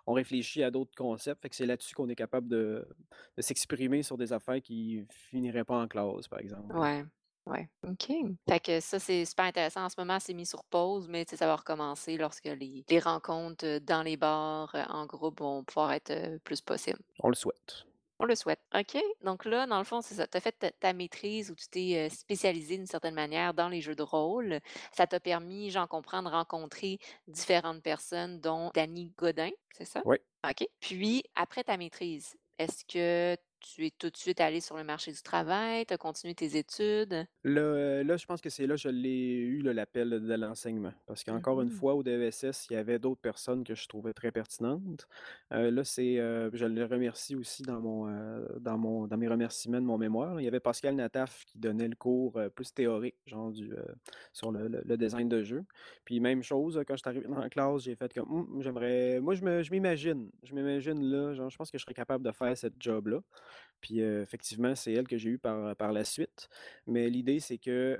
[0.07, 1.41] on réfléchit à d'autres concepts.
[1.41, 2.87] Fait que c'est là-dessus qu'on est capable de
[3.37, 6.73] de s'exprimer sur des affaires qui finiraient pas en classe, par exemple.
[6.73, 7.03] Ouais,
[7.45, 8.11] ouais, OK.
[8.49, 9.83] Fait que ça, c'est super intéressant.
[9.85, 13.65] En ce moment, c'est mis sur pause, mais ça va recommencer lorsque les les rencontres,
[13.65, 16.99] heu, dans les bars, heu, en groupe vont pouvoir être, heu, plus possibles.
[17.19, 17.87] On le souhaite.
[18.23, 18.61] On le souhaite.
[18.73, 18.97] OK?
[19.21, 20.25] Donc là, dans le fond, c'est ça.
[20.27, 23.67] Tu as fait ta ta maîtrise où tu t'es, heu, spécialisé d'une certaine manière dans
[23.67, 24.59] les jeux de rôle.
[24.93, 30.05] Ça t'a permis, j'en comprends, de rencontrer différentes personnes, dont Dany Godin, c'est ça?
[30.05, 30.17] Oui.
[30.49, 30.65] OK.
[30.79, 35.11] Puis, après ta maîtrise, est-ce que tu es tout de suite allé sur le marché
[35.11, 35.85] du travail?
[35.87, 37.27] Tu as continué tes études?
[37.45, 40.93] Là, là, je pense que c'est là, je l'ai eu, l'appel de l'enseignement.
[41.07, 41.71] Parce Mmh qu'encore une mh.
[41.71, 45.07] fois, au DESS, il y avait d'autres personnes que je trouvais très pertinentes.
[45.51, 49.27] Heu, là, c'est, heu, je le remercie aussi dans mon, heu, dans mon dans mes
[49.27, 50.39] remerciements de mon mémoire.
[50.39, 53.73] Il y avait Pascal Nataf qui donnait le cours, plus théorique, genre du,
[54.31, 55.63] sur le le le design de jeu.
[56.05, 59.19] Puis même chose, quand je suis arrivé dans la classe, j'ai fait comme: «Mmh, j'aimerais»
[59.21, 62.23] moi, je me je m'imagine je m'imagine là, genre, je pense que je serais capable
[62.25, 63.19] de faire cette job-là.
[63.81, 66.49] Puis, effectivement, c'est elle que j'ai eue par par la suite.
[66.87, 67.99] Mais l'idée, c'est que,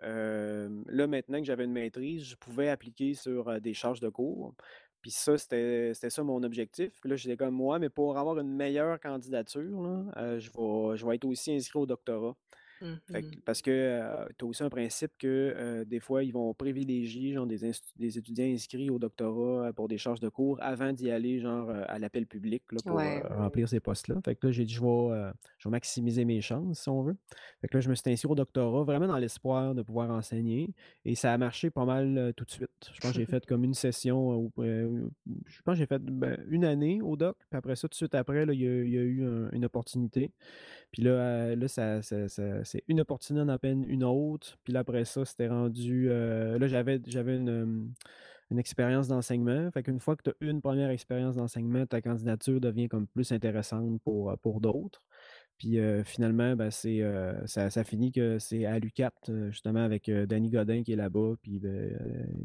[0.88, 4.54] là, maintenant que j'avais une maîtrise, je pouvais appliquer sur, des charges de cours.
[5.02, 7.00] Puis ça, c'était ça mon objectif.
[7.02, 11.06] Puis là, j'étais comme: «Ouais, mais pour avoir une meilleure candidature, là, je vais je
[11.06, 12.36] vais être aussi inscrit au doctorat».
[12.82, 16.54] Mmh Fait que parce que, tu as aussi un principe que, des fois, ils vont
[16.54, 20.94] privilégier genre des instu des étudiants inscrits au doctorat, pour des charges de cours avant
[20.94, 23.24] d'y aller genre, à l'appel public là pour, Ouais.
[23.30, 24.20] remplir ces postes-là.
[24.26, 27.16] Fait que là, j'ai dit: «Je vais, je vais maximiser mes chances», si on veut.
[27.62, 30.74] Fait que là, je me suis inscrit au doctorat vraiment dans l'espoir de pouvoir enseigner
[31.06, 32.70] et ça a marché pas mal, tout de suite.
[32.94, 36.64] Je pense que j'ai fait comme une session, je pense que j'ai fait, ben, 1
[36.64, 38.90] année au doc, puis après ça, tout de suite après, là, il y a il
[38.92, 40.32] y a eu un une opportunité.
[40.94, 44.58] Puis là, heu, là, c'est une opportunité en appelle une autre.
[44.64, 47.94] Puis là, après ça, c'était rendu, heu, là, j'avais j'avais une, hem,
[48.52, 49.72] une expérience d'enseignement.
[49.72, 53.32] Fait qu'une fois que tu as une première expérience d'enseignement, ta candidature devient comme plus
[53.34, 55.02] intéressante pour, pour d'autres.
[55.64, 57.02] Puis, finalement, ben, c'est,
[57.46, 61.36] ça ça finit que c'est à l'UQAT, heu, justement avec, Dany Godin qui est là-bas.
[61.42, 61.98] Puis, ben,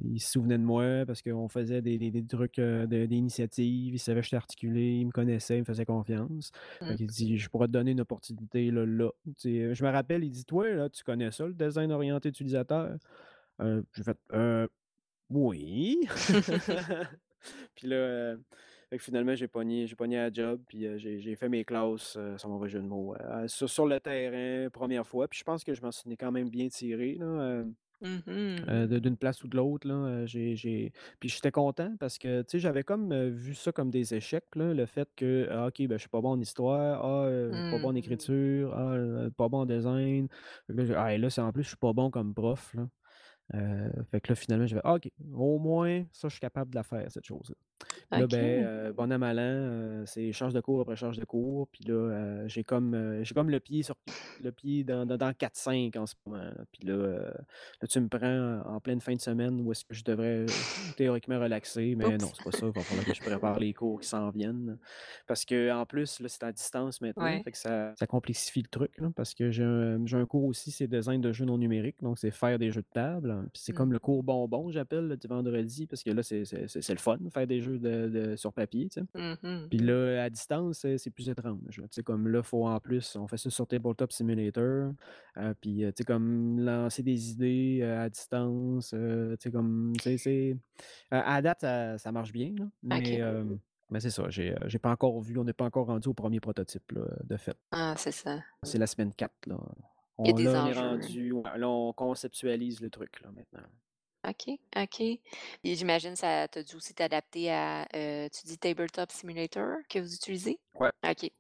[0.05, 3.95] il se souvenait de moi parce qu'on faisait des des des trucs, d'initiative.
[3.95, 6.53] Il savait que j'étais articulé, il me connaissait, il me faisait confiance.
[6.97, 9.11] Qu'il dit: «Je pourrais te donner une opportunité là, là».
[9.43, 12.97] Je me rappelle, il dit: «Toi, là, tu connais ça, le design orienté utilisateur?»
[13.61, 14.69] J'ai fait: «Heu,
[15.31, 16.07] oui».
[17.75, 18.37] Puis là,
[18.91, 22.17] fait que finalement, j'ai pogné j'ai pogné la job, puis, heu, j'ai fait mes classes,
[22.17, 25.29] heu, sans mauvais jeu de mots, heu, sur sur le terrain, première fois.
[25.29, 29.17] Puis je pense que je m'en suis quand même bien tiré là, heu Mmh d'une
[29.17, 32.83] place ou de l'autre là, j'ai j'ai puis j'étais content parce que, tu sais, j'avais
[32.83, 36.09] comme, vu ça comme des échecs là, le fait que, ah OK, ben, je suis
[36.09, 37.29] pas bon en histoire, ah,
[37.69, 37.93] pas bon Mmh.
[37.93, 38.97] en écriture, ah,
[39.37, 40.29] pas bon en design.
[40.69, 42.89] Là, ah et là, c'est en plus, je suis pas bon comme prof là.
[44.11, 46.83] Fait que là, finalement, fait: «Ah OK, au moins ça, je suis capable de la
[46.83, 47.55] faire cette chose-là».
[47.57, 47.68] Puis
[48.13, 49.43] là, ben, heu, bon an mal an,
[50.03, 51.69] heu, c'est charge de cours après charge de cours.
[51.69, 51.95] Puis là,
[52.45, 53.97] heu, j'ai comme, j'ai comme le pied sur
[54.41, 56.53] le pied dans dans dans 4-5 en ce moment.
[56.73, 60.05] Puis là, là, tu me prends en pleine fin de semaine où est-ce que je
[60.05, 60.53] devrais,
[60.97, 62.67] théoriquement relaxer, mais non, c'est pas ça.
[62.67, 64.79] Il va falloir que je prépare les cours qui s'en viennent.
[65.27, 67.45] Parce qu'en plus, là, c'est à distance maintenant, Ouais.
[67.45, 70.45] fait que ça ça complexifie le truc, là, parce que j'ai un j'ai un cours
[70.45, 73.49] aussi, c'est design de jeux non numériques, donc c'est faire des jeux de table.
[73.53, 73.73] Puis c'est Mmh.
[73.73, 76.95] comme le cours bonbon, j'appelle, là, du vendredi, parce que là, c'est c'est c'est c'est
[76.95, 78.89] le fun, faire des jeu de de sur papier.
[79.15, 79.71] Mmh mh.
[79.71, 83.37] Puis là, à distance, c'est plus étrange, sais, comme là, faut en plus on fait
[83.37, 84.93] ça sur Tabletop Simulator,
[85.37, 89.51] heu, puis, heu, tu sais, comme lancer des idées, heu, à distance, heu, tu sais,
[89.53, 90.57] comme, c'est
[91.11, 93.21] à date, ça ça marche bien, là, mais,
[93.91, 96.41] mais c'est ça, j'ai, j'ai pas encore vu on n'est pas encore rendu au premier
[96.41, 97.57] prototype, là, de fait.
[97.71, 98.45] Ah, c'est ça.
[98.63, 99.59] C'est la semaine 4 là.
[100.25, 103.31] Il y a On des là, on est rendu là, on conceptualise le truc, là,
[103.33, 103.67] maintenant.
[104.29, 105.01] OK, OK.
[105.01, 105.21] Et
[105.77, 110.15] j'imagine ça tu as dû aussi t'adapter à, heu, tu dis Tabletop Simulator que vous
[110.15, 110.61] utilisez?
[110.75, 110.91] Ouais.
[111.09, 111.31] OK.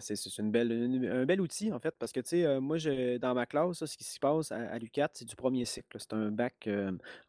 [0.00, 3.16] C'est une belle une un bel outil, en fait, parce que, tu sais, moi, je
[3.18, 5.96] dans ma classe, là, ce qui se passe à à l'UQAT, c'est du premier cycle.
[5.98, 6.68] C'est un bac,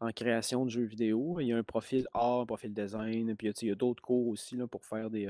[0.00, 1.38] en création de jeux vidéo.
[1.40, 3.74] Il y a un profil art, un profil design, puis, tu sais, il y a
[3.74, 5.28] d'autres cours aussi, là, pour faire des,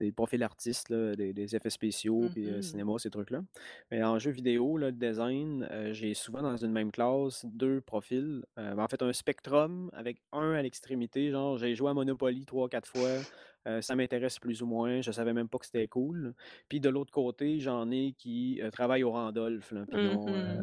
[0.00, 2.62] des profils artistes, là, des des effets spéciaux, Mmh puis, heu, mh.
[2.62, 3.42] cinéma, ces trucs-là.
[3.90, 8.44] Mais en jeu vidéo, là, le design, j'ai souvent dans une même classe 2 profils,
[8.56, 12.68] ben, en fait, un spectrum avec un à l'extrémité, genre, j'ai joué à Monopoly trois
[12.68, 13.26] quatre fois,
[13.66, 16.34] heu, ça m'intéresse plus ou moins, je savais même pas que c'était cool.
[16.68, 20.00] Puis de l'autre côté, j'en ai qui, heu, travaillent au Randolph, là, puis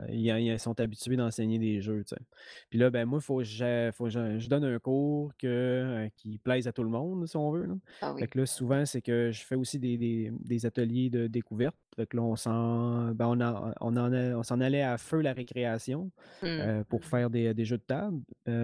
[0.09, 2.03] ils Mmh ils sont habitués d'enseigner des jeux.
[2.69, 6.09] Puis là, ben, moi, faut que je faut que je je donne un cours que,
[6.15, 7.75] qui plaise à tout le monde, si on veut, là.
[8.01, 11.27] Ah Fait que là, souvent, c'est que je fais aussi des des des ateliers de
[11.27, 11.75] découverte.
[11.95, 14.97] Fait que là, on s'en ben, on en on en a on s'en allait à
[14.97, 16.11] feu la récréation,
[16.41, 16.83] Mmh.
[16.89, 18.21] pour faire des des jeux de table.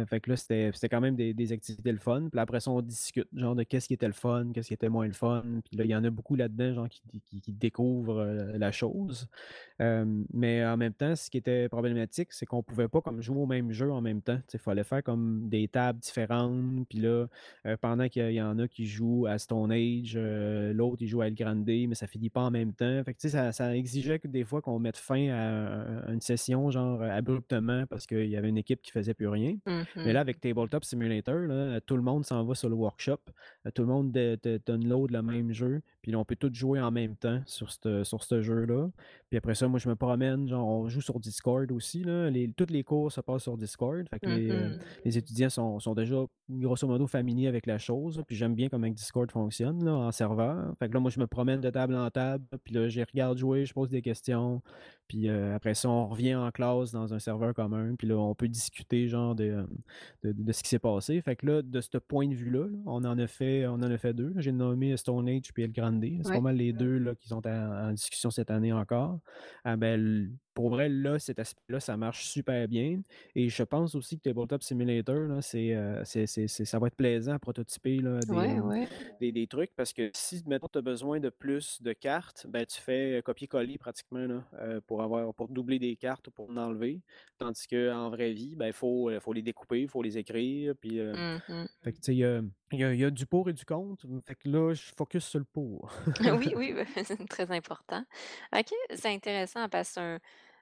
[0.08, 2.28] Fait que là, c'était quand même des des activités le fun.
[2.32, 4.90] Puis après ça, on discute, genre de qu'est-ce qui était le fun, qu'est-ce qui était
[4.90, 5.44] moins le fun.
[5.66, 8.72] Puis là, il y en a beaucoup là-dedans, genre qui qui qui découvrent, heu, la
[8.72, 9.28] chose.
[9.80, 13.46] Mais en même temps, ce qui était problématique, c'est qu'on pouvait pas comme jouer au
[13.46, 14.40] même jeu en même temps.
[14.54, 16.88] Il fallait faire comme des tables différentes.
[16.90, 17.28] Puis là,
[17.66, 21.22] heu, pendant qu'il y en a qui jouent à Stone Age, heu, l'autre il joue
[21.22, 23.04] à El Grande, mais ça finit pas en même temps.
[23.04, 26.70] Fait que ça ça exigeait que des fois qu'on mette fin à à une session
[26.72, 29.56] genre, abruptement parce qu'il y avait une équipe qui faisait plus rien.
[29.66, 30.22] Mmh Mais là, mh.
[30.22, 33.20] avec Tabletop Simulator, là, tout le monde s'en va sur le workshop.
[33.76, 36.80] Tout le monde de de download le même jeu, puis là, on peut tous jouer
[36.80, 38.90] en même temps sur c'te sur ce jeu-là.
[39.30, 42.30] Puis après ça, moi, je me promène, genre, on joue sur Discord aussi, là.
[42.30, 44.08] Les toutes les cours se passent sur Discord.
[44.10, 44.80] Fait que les, heu, mh.
[45.06, 48.22] les étudiants sont sont déjà grosso modo familiers avec la chose.
[48.28, 50.74] Puis j'aime bien comment Discord fonctionne, là, en serveur.
[50.80, 53.38] Fait que là, moi, je me promène de table en table, puis là, je regarde
[53.38, 54.62] jouer, je pose des questions.
[55.10, 58.36] Puis, heu, après ça, on revient en classe dans un serveur commun, puis là, on
[58.36, 59.68] peut discuter genre de, hem,
[60.24, 61.20] de de ce qui s'est passé.
[61.22, 63.82] Fait que là, de ce point de vue-là, là, on en a fait on en
[63.84, 64.34] a fait 2.
[64.38, 66.02] J'ai nommé Stone Age puis El Grande.
[66.24, 66.42] C'est pas Ouais.
[66.42, 69.20] mal les 2 là, qui sont en en discussion cette année encore.
[69.66, 73.02] Ah ben, pour vrai, là, cet aspect-là, ça marche super bien
[73.34, 76.98] et je pense aussi que Tabletop Simulator, là, c'est, heu, c'est c'est ça va être
[76.98, 78.88] plaisant à prototyper, là, des, Ouais, hem, ouais.
[79.22, 82.66] des des trucs parce que si, mettons, tu as besoin de plus de cartes, ben,
[82.66, 87.04] tu fais copier-coller pratiquement, là, pour avoir pour doubler des cartes ou pour en enlever.
[87.38, 90.74] Tandis qu'en vraie vie, ben, il faut, heu, faut les découper, il faut les écrire,
[90.82, 91.68] puis, Mmh mh.
[91.82, 92.42] fait que, tu sais, il y a
[92.72, 94.06] il y a du pour et du contre.
[94.26, 95.92] Fait que là, je focus sur le pour.
[96.20, 96.74] Oui, oui,
[97.06, 98.04] c'est très important.
[98.56, 100.20] OK, c'est intéressant parce que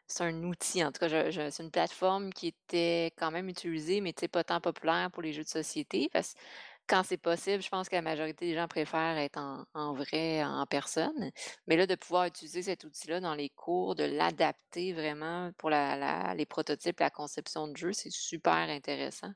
[0.08, 4.02] c'est un outil, en tout cas, je c'est une plateforme qui était quand même utilisée,
[4.02, 6.10] mais pas tant populaire pour les jeux de société.
[6.14, 6.40] Parce que
[6.88, 9.38] quand c'est possible, je pense que la majorité des gens préfèrent être
[9.74, 11.32] en vrai, en personne.
[11.68, 16.34] Mais là, de pouvoir utiliser cet outil-là dans les cours, de l'adapter vraiment pour la
[16.36, 19.32] les prototypes, la conception de jeu, c'est super intéressant.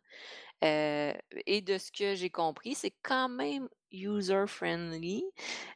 [0.63, 1.13] Heu
[1.47, 5.23] et de ce que j'ai compris, c'est quand même user friendly,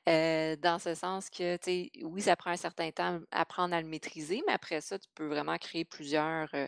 [0.08, 3.82] heu, dans ce sens que, tu sais, oui, ça prend un certain temps apprendre à
[3.82, 6.67] le maîtriser, mais après ça, tu peux vraiment créer plusieurs, heu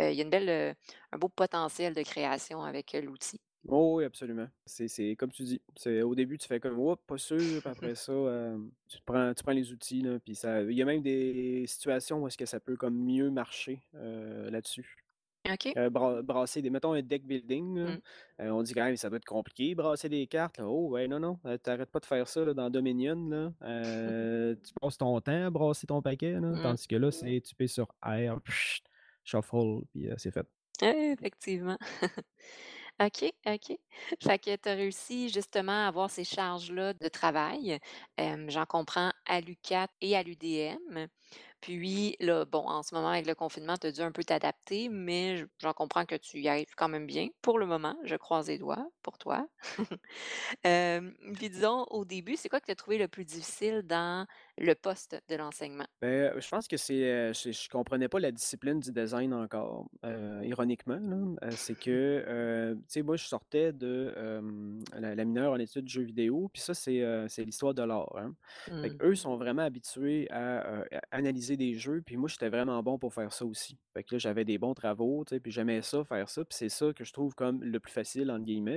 [0.00, 0.76] heu, il y a une belle,
[1.12, 3.40] un beau potentiel de création avec, l'outil.
[3.68, 4.48] Oh oui, absolument.
[4.64, 5.60] C'est comme tu dis,
[6.04, 8.12] au début, tu fais comme: «Oups, pas sûr», puis après ça,
[8.88, 12.18] tu prends tu prends les outils, là, puis ça il y a même des situations
[12.22, 14.96] où est-ce que ça peut comme mieux marcher, là-dessus.
[15.90, 18.00] Bra brasser des mettons un deck building, là, Mmh.
[18.40, 20.66] heu, on dit quand même ça doit être compliqué brasser des cartes, là.
[20.66, 23.52] Oh ouais, non, non, heu, tu arrêtes pas de faire ça, là, dans Dominion, là,
[24.64, 26.60] tu passes ton temps à brasser ton paquet, là, Mmh.
[26.62, 28.40] tandis que là, c'est tu pèses sur R,
[29.24, 30.46] shuffle, puis c'est fait.
[30.82, 31.78] Ouais, effectivement.
[33.00, 33.78] OK, OK.
[34.22, 37.78] Fait que tu as réussi justement à avoir ces charges-là de travail,
[38.48, 41.08] j'en comprends à l'UQAT et à l'UDM.
[41.66, 44.88] Puis là, bon, en ce moment, avec le confinement, tu as dû un peu t'adapter,
[44.88, 47.96] mais j'en comprends que tu y arrives quand même bien pour le moment.
[48.04, 49.48] Je croise les doigts pour toi.
[50.62, 54.74] Puis disons, au début, c'est quoi que tu as trouvé le plus difficile dans, le
[54.74, 55.86] poste de l'enseignement?
[56.02, 59.88] Heu, je pense que c'est, je comprenais pas la discipline du design encore,
[60.42, 64.14] ironiquement c'est que, tu sais, moi je sortais de,
[64.94, 68.34] la la mineure en études jeux vidéo, puis ça c'est, l'histoire de l'art, hein.
[68.70, 68.96] Mmh.
[68.98, 73.32] qu'eux sont vraiment habitués à, analyser des jeux, puis moi j'étais vraiment bon pour faire
[73.32, 73.78] ça aussi.
[73.94, 76.56] Fait que là, j'avais des bons travaux, tu sais, puis j'aimais ça, faire ça, puis
[76.56, 78.76] c'est ça que je trouve comme «le plus facile» entre guillemets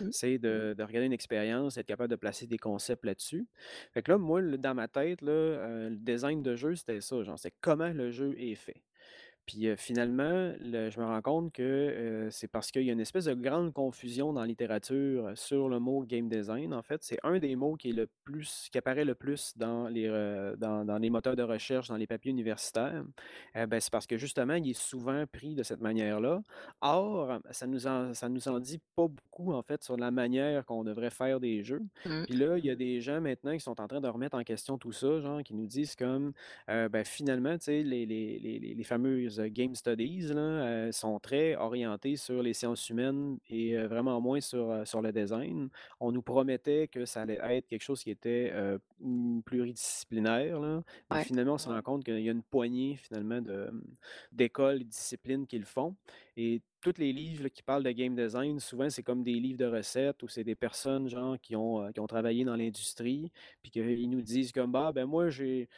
[0.00, 0.08] Mmh.
[0.10, 3.46] c'est de de regarder une expérience, être capable de placer des concepts là-dessus.
[3.92, 7.54] Fait que là, moi, dans ma tête le design de jeu, c'était ça, genre, c'est
[7.60, 8.82] comment le jeu est fait.
[9.46, 13.24] Puis, finalement, le je me rends compte que, c'est parce qu'il y a une espèce
[13.24, 16.72] de grande confusion dans la littérature sur le mot game design.
[16.72, 19.88] En fait, c'est un des mots qui est le plus qui apparaît le plus dans
[19.88, 20.08] les,
[20.58, 23.04] dans dans les moteurs de recherche, dans les papiers universitaires.
[23.54, 26.42] Eh beh, c'est parce que justement, il est souvent pris de cette manière-là.
[26.80, 30.64] Or, ça nous en ça nous en dit pas beaucoup, en fait, sur la manière
[30.64, 31.82] qu'on devrait faire des jeux.
[32.06, 32.24] Mmh.
[32.24, 34.44] Puis là, il y a des gens maintenant qui sont en train de remettre en
[34.44, 36.32] question tout ça, genre, qui nous disent comme,
[36.68, 38.84] ben, finalement, tu sais, les les les les les
[39.36, 44.20] fameuses game studies là, heu, sont très orientées sur les sciences humaines et heu, vraiment
[44.20, 45.68] moins sur, sur le design.
[46.00, 48.52] On nous promettait que ça allait être quelque chose qui était,
[49.44, 51.24] pluridisciplinaire là, mais Ouais.
[51.24, 53.40] finalement, on se rend compte qu'il y a une poignée finalement
[54.32, 55.96] d'écoles et disciplines qui le font
[56.36, 59.58] et tous les livres là qui parlent de game design, souvent c'est comme des livres
[59.58, 63.30] de recettes ou c'est des personnes genre qui ont, qui ont travaillé dans l'industrie,
[63.62, 65.68] puis qu'ils nous disent comme: «Bah, ben, moi j'ai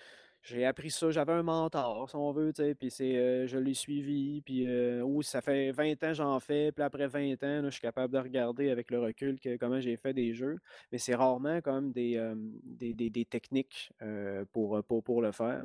[0.47, 3.59] j'ai appris ça, j'avais un mentor si on veut, tu sais, puis c'est, heu, je
[3.59, 7.63] l'ai suivi, puis, heu, ou ça fait 20 ans j'en fais, puis après 20 ans,
[7.65, 10.59] je suis capable de regarder avec le recul que comment j'ai fait des jeux».
[10.93, 15.33] Mais c'est rarement comme des, hem, des des des techniques, heu, pour, pour pour le
[15.33, 15.63] faire.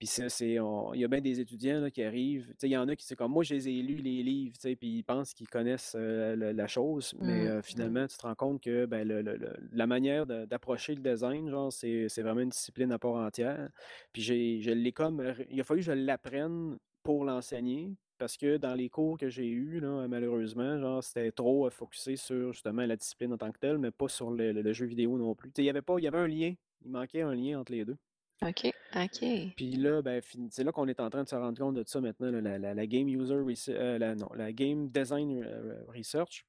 [0.00, 2.88] Puis ça, c'est il y a bien des étudiants là qui arrivent, il y en
[2.88, 5.46] a qui c'est comme moi je les ai lus les livres, puis ils pensent qu'ils
[5.48, 7.50] connaissent, le la chose, mais, Mmh.
[7.50, 10.94] heu, finalement tu te rends compte que, ben, le le le la manière de d'approcher
[10.94, 13.68] le design, genre, c'est vraiment une discipline à part entière.
[14.14, 18.56] Puis j'ai je l'ai comme il a fallu que je l'apprenne pour l'enseigner, parce que
[18.56, 22.86] dans les cours que j'ai eus là, malheureusement, genre, c'était trop, heu, focusé sur justement
[22.86, 25.34] la discipline en tant que telle, mais pas sur le le le jeu vidéo non
[25.34, 25.50] plus.
[25.58, 27.84] Il y avait pas il y avait un lien, il manquait un lien entre les
[27.84, 27.96] 2.
[28.42, 29.54] OK, OK.
[29.56, 32.00] Puis là, ben, c'est là qu'on est en train de se rendre compte de ça
[32.00, 36.46] maintenant, là, la la la game user heu, la non, la game design, heu, research.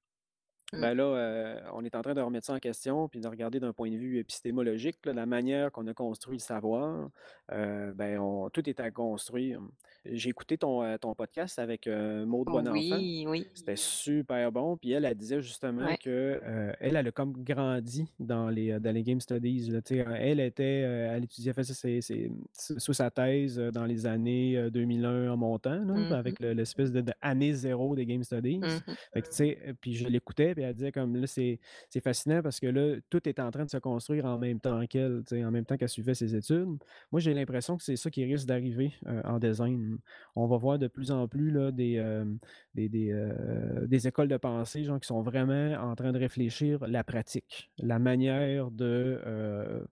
[0.74, 0.80] Mmh.
[0.82, 3.60] Ben, là, heu, on est en train de remettre ça en question, puis de regarder
[3.60, 7.10] d'un point de vue épistémologique, là, la manière qu'on a construit le savoir.
[7.52, 9.60] Heu, ben, on tout est à construire.
[10.06, 13.02] J'ai écouté ton, heu, ton podcast avec, heu, Maude Bonenfant.
[13.02, 13.52] Oui, oui.
[13.54, 15.98] C'était super bon, puis elle, elle disait justement Ouais.
[15.98, 16.40] que,
[16.80, 20.64] elle, elle a comme grandi dans les, dans les game studies, là, sais, elle était,
[20.82, 22.44] elle étudiait, ses, mmh,
[22.80, 26.18] sous sa thèse, dans les années, heu, 2001 en montant, là, Mmh mh.
[26.18, 28.62] avec le l'espèce de d'année 0 des game studies.
[28.62, 28.96] Mmh mh.
[29.14, 31.60] Fait que, tu sais, heu, puis je l'écoutais, elle comme là, c'est
[32.04, 35.24] fascinant parce que là, tout est en train de se construire en même temps qu'elle,
[35.32, 36.78] en même temps qu'elle suivait ses études.
[37.12, 39.98] Moi, j'ai l'impression que c'est ça qui risque d'arriver, heu, en design.
[40.36, 42.40] On va voir de plus en plus là des, hem,
[42.76, 47.72] des heu, des écoles de pensée, qui sont vraiment en train de réfléchir la pratique,
[47.78, 49.20] la manière de,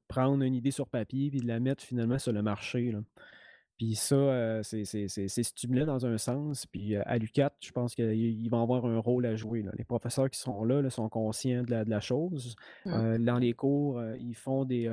[0.07, 2.93] prendre une idée sur papier puis de la mettre finalement sur le marché.
[3.79, 8.13] Puis ça, heu, c'est stimulant dans un sens, puis, heu, à l'UQAT, je pense qu'ils
[8.13, 9.71] ils vont avoir un rôle à jouer, là.
[9.77, 12.55] Les professeurs qui sont là, là, sont conscients de la de la chose.
[12.85, 12.93] Mmh.
[12.93, 14.87] Heu, dans les cours, heu, ils font des,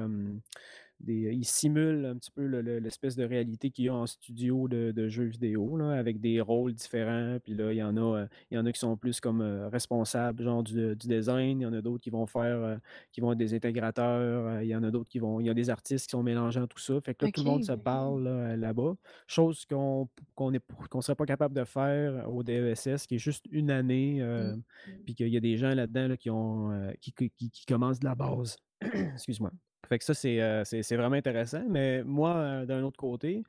[1.01, 4.07] des ils simulent un petit peu le le l'espèce de réalité qu'il y a en
[4.07, 7.39] studio de de jeux vidéo, là, avec des rôles différents.
[7.43, 9.43] Puis là, il y en a, heu, il y en a qui sont plus comme,
[9.43, 11.61] heu, responsables, genre du du design.
[11.61, 12.81] Il y en a d'autres qui vont faire,
[13.13, 14.63] qui vont être des intégrateurs.
[14.63, 16.61] Il y en a d'autres qui vont il y a des artistes qui sont mélangés
[16.61, 17.01] dans tout ça.
[17.01, 18.95] Fait que là, tout le monde se parle, là, là-bas.
[19.27, 24.23] Chose qu'on qu'on serait pas capable de faire au DESS, qui est juste une année,
[24.45, 24.63] Mmh.
[25.05, 28.57] puis qu'il y a des gens là-dedans, là, qui ont, qui commencent de la base.
[28.81, 29.51] Excuse-moi.
[29.89, 33.43] Fait que ça, c'est, heu, c'est c'est vraiment intéressant, mais moi, d'un autre côté,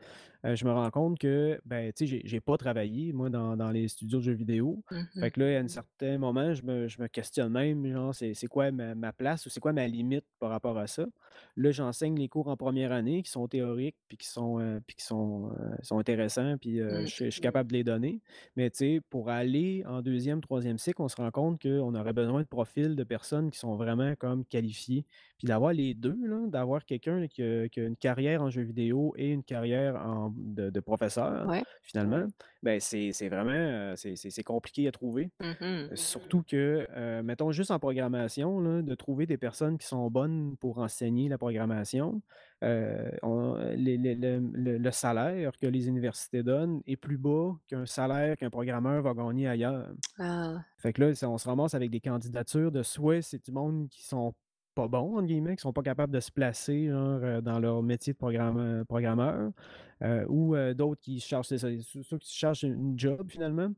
[0.45, 3.55] heu, je me rends compte que, ben, tu sais, j'ai j'ai pas travaillé, moi, dans
[3.57, 4.83] dans les studios de jeux vidéo.
[5.19, 8.33] Fait que là, à un certain moment, je me je me questionne même, genre, c'est
[8.35, 11.07] c'est quoi ma ma place ou c'est quoi ma limite par rapport à ça?
[11.55, 14.95] Là, j'enseigne les cours en première année qui sont théoriques puis qui sont, heu, puis
[14.95, 17.07] qui sont, sont intéressants, puis, Mmh.
[17.07, 18.21] je je suis capable de les donner.
[18.55, 22.13] Mais tu sais, pour aller en deuxième, troisième cycle, on se rend compte qu'on aurait
[22.13, 25.05] besoin de profils de personnes qui sont vraiment comme qualifiées.
[25.37, 28.63] Puis d'avoir les 2 là, d'avoir quelqu'un qui a qui a une carrière en jeux
[28.63, 31.63] vidéo et une carrière en de de professeur, Ouais.
[31.83, 32.27] finalement,
[32.63, 35.31] ben, c'est c'est vraiment, heu, c'est c'est c'est compliqué à trouver.
[35.39, 35.91] Mmh mh.
[35.91, 40.09] Heu, surtout que, heu, mettons juste en programmation, là, de trouver des personnes qui sont
[40.11, 42.21] bonnes pour enseigner la programmation,
[42.63, 47.55] heu, on les les le le le salaire que les universités donnent est plus bas
[47.67, 49.93] qu'un salaire qu'un programmeur va gagner ailleurs.
[50.19, 50.67] Ah.
[50.77, 54.03] Fait que là, on se ramasse avec des candidatures de soit c'est du monde qui
[54.05, 54.33] sont
[54.77, 57.83] pas bons, entre guillemets, qui sont pas capables de se placer, genre, heu, dans leur
[57.83, 59.51] métier de programme programmeur,
[60.03, 63.71] heu, ou heu, d'autres qui cherchent ceux qui cherchent une job finalement.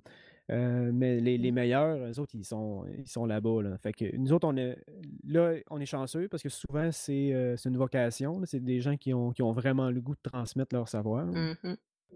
[0.49, 1.53] Mais les les Mmh.
[1.53, 3.77] meilleurs, eux autres, ils sont ils sont là-bas, là.
[3.77, 4.77] Fait que nous autres, on est
[5.25, 7.29] là, on est chanceux parce que souvent c'est,
[7.65, 8.41] une vocation.
[8.45, 11.27] C'est des gens qui ont qui ont vraiment le goût de transmettre leur savoir.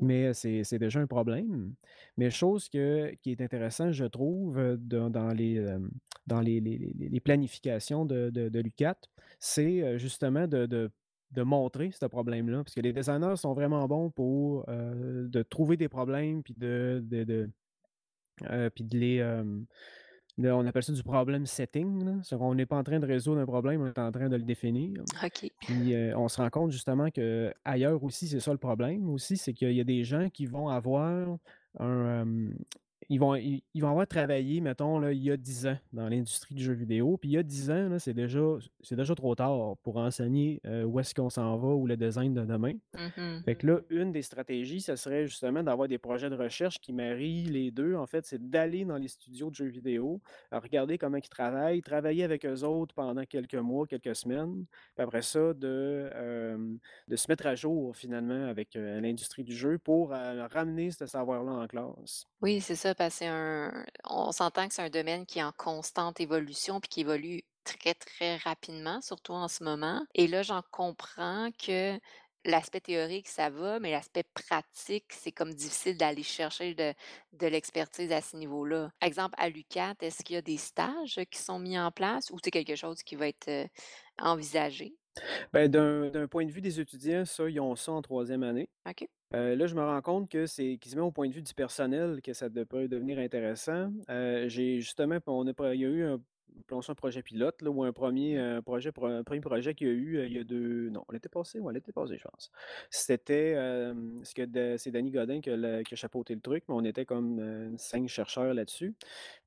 [0.01, 1.73] Mais c'est déjà un problème.
[2.17, 5.63] Mais chose que qui est intéressant, je trouve, dans dans les,
[6.27, 8.97] dans les les planifications de de l'UQAT,
[9.39, 10.91] c'est, justement de de
[11.31, 12.63] de montrer ce problème-là.
[12.63, 17.23] Parce que les designers sont vraiment bons pour, de trouver des problèmes puis de de
[17.23, 17.49] de
[18.73, 19.43] puis de les,
[20.39, 22.37] on appelle ça du problem setting, là.
[22.37, 24.43] Qu'on n'est pas en train de résoudre un problème, on est en train de le
[24.43, 25.05] définir.
[25.23, 25.51] OK.
[25.59, 29.53] Puis, heu, on se rend compte justement qu'ailleurs aussi, c'est ça le problème aussi, c'est
[29.53, 31.37] qu'il y a des gens qui vont avoir
[31.79, 32.49] un,
[33.09, 36.09] ils vont ils ils vont avoir travaillé, mettons, là, il y a 10 ans dans
[36.09, 37.17] l'industrie du jeu vidéo.
[37.17, 38.39] Puis il y a 10 ans, c'est déjà
[38.81, 42.33] c'est déjà trop tard pour enseigner, heu, où est-ce qu'on s'en va ou le design
[42.33, 42.73] de demain.
[42.93, 43.43] Mmh mh.
[43.45, 46.93] Fait que là, une des stratégies, ça serait justement d'avoir des projets de recherche qui
[46.93, 47.95] marient les 2.
[47.95, 52.23] En fait, c'est d'aller dans les studios de jeux vidéo, regarder comment ils travaillent, travailler
[52.23, 56.79] avec eux autres pendant quelques mois, quelques semaines, puis après ça, de, hem,
[57.09, 61.51] de se mettre à jour finalement avec, heu, l'industrie du jeu pour, ramener ce savoir-là
[61.51, 62.25] en classe.
[62.41, 65.43] Oui, c'est ça, parce que c'est un on s'entend que c'est un domaine qui est
[65.43, 70.05] en constante évolution puis qui évolue très, très rapidement, surtout en ce moment.
[70.15, 71.99] Et là, j'en comprends que
[72.45, 76.93] l'aspect théorique, ça va, mais l'aspect pratique, c'est comme difficile d'aller chercher de
[77.33, 78.91] de l'expertise à ce niveau-là.
[79.01, 82.37] Exemple, à l'UQAT, est-ce qu'il y a des stages qui sont mis en place ou
[82.43, 83.67] c'est quelque chose qui va être, heu,
[84.19, 84.95] envisagé?
[85.53, 88.69] Ben, d'un d'un point de vue des étudiants, ça, ils ont ça en troisième année.
[88.85, 89.07] OK.
[89.35, 92.21] Heu, là, je me rends compte que c'est quasiment au point de vue du personnel
[92.21, 93.91] que ça peut devenir intéressant.
[94.09, 96.21] Heu, j'ai justement on a il y a eu un
[96.81, 99.89] ça un projet pilote là, ou un premier er projet un 1 projet qu'il y
[99.89, 102.51] a eu, heu, il y a 2 non, l'été passé, ouais, l'été passé, je pense.
[102.89, 103.53] C'était,
[104.47, 107.05] da c'est Danny Godin qui a le qui a chapeauté le truc, mais on était
[107.05, 108.95] comme, 5 chercheurs là-dessus.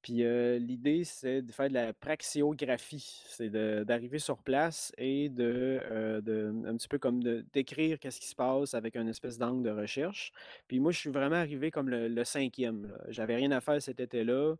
[0.02, 0.22] Puis,
[0.60, 3.22] l'idée, c'est de faire de la praxiographie.
[3.28, 5.80] C'est d'arriver sur place et de,
[6.22, 9.62] de un petit peu comme de décrire qu'est-ce qui se passe avec un espèce d'angle
[9.64, 10.32] de recherche.
[10.68, 12.98] Puis moi, je suis vraiment arrivé comme le le 5e, là.
[13.08, 14.56] J'avais rien à faire cet été-là,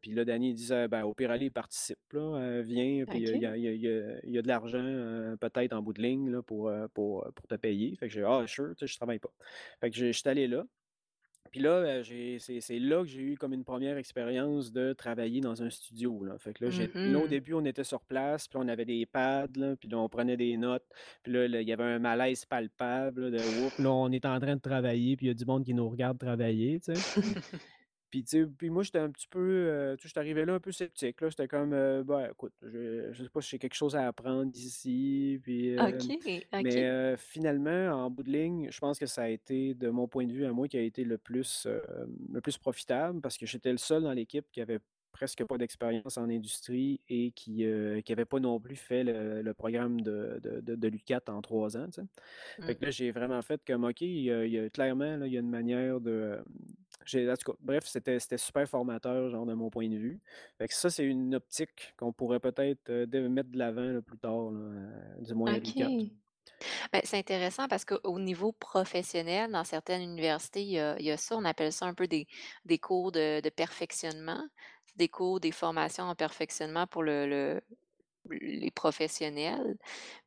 [0.00, 3.56] puis là, Danny, disait: «Ben, au pire, allez, participe, là, viens, puis, il y a
[3.56, 6.02] il y a il y a il y a de l'argent, peut-être en bout de
[6.02, 7.96] ligne, là, pour, pour, pour te payer».
[7.96, 9.32] Fait que j'ai: «Ah, sure», je travaille pas.
[9.80, 10.64] Fait que j'ai j'étais allé là.
[11.50, 15.40] Puis là, j'ai c'est c'est là que j'ai eu comme une première expérience de travailler
[15.42, 16.38] dans un studio, là.
[16.38, 18.86] Fait que là, j'ai là, au Mmh début, on était sur place, puis on avait
[18.86, 20.86] des pads, là, puis là, on prenait des notes.
[21.22, 24.24] Puis là là, il y avait un malaise palpable, là, de: «Oups, là, on est
[24.24, 26.94] en train de travailler, puis il y a du monde qui nous regarde travailler», tu
[26.94, 27.06] sais?
[28.12, 30.54] Puis, tu sais, puis moi, j'étais un petit peu, heu, tu sais, j'étais arrivé là
[30.54, 31.30] un peu sceptique, là.
[31.30, 34.52] J'étais comme, heu: «Ben, écoute, je je sais pas si j'ai quelque chose à apprendre
[34.52, 36.18] d'ici», puis, OK,
[36.58, 36.86] mais, OK.
[36.86, 40.26] heu, finalement, en bout de ligne, je pense que ça a été, de mon point
[40.26, 43.46] de vue à moi, qui a été le plus, hem, le plus profitable parce que
[43.46, 44.80] j'étais le seul dans l'équipe qui avait
[45.12, 49.42] presque pas d'expérience en industrie et qui, heu, qui avait pas non plus fait le
[49.42, 52.06] le programme de de de de l'UQAT en 3 ans, tu sais?
[52.66, 52.76] Fait Mmh.
[52.76, 55.26] que là, j'ai vraiment fait comme OK, il y a il y a clairement, là,
[55.26, 56.42] il y a une manière de,
[57.06, 60.20] en tout cas, bref, c'était c'était super formateur, genre, de mon point de vue.
[60.58, 64.50] Fait que ça, c'est une optique qu'on pourrait peut-être, de mettre de l'avant, plus tard,
[64.50, 65.92] là, heu, du moins à l'UQAT.
[65.98, 66.10] OK.
[66.92, 71.10] Ben, c'est intéressant parce qu'au niveau professionnel, dans certaines universités, il y a il y
[71.10, 72.26] a ça, on appelle ça un peu des
[72.64, 74.42] des cours de de perfectionnement.
[74.96, 77.62] Des cours, des formations en perfectionnement pour le le
[78.30, 79.76] les professionnels.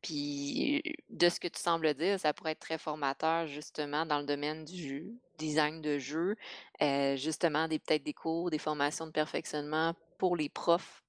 [0.02, 4.26] Puis, de ce que tu sembles dire, ça pourrait être très formateur justement dans le
[4.26, 6.36] domaine du design de jeu,
[6.82, 11.04] heu, justement des peut-être des cours, des formations de perfectionnement pour les profs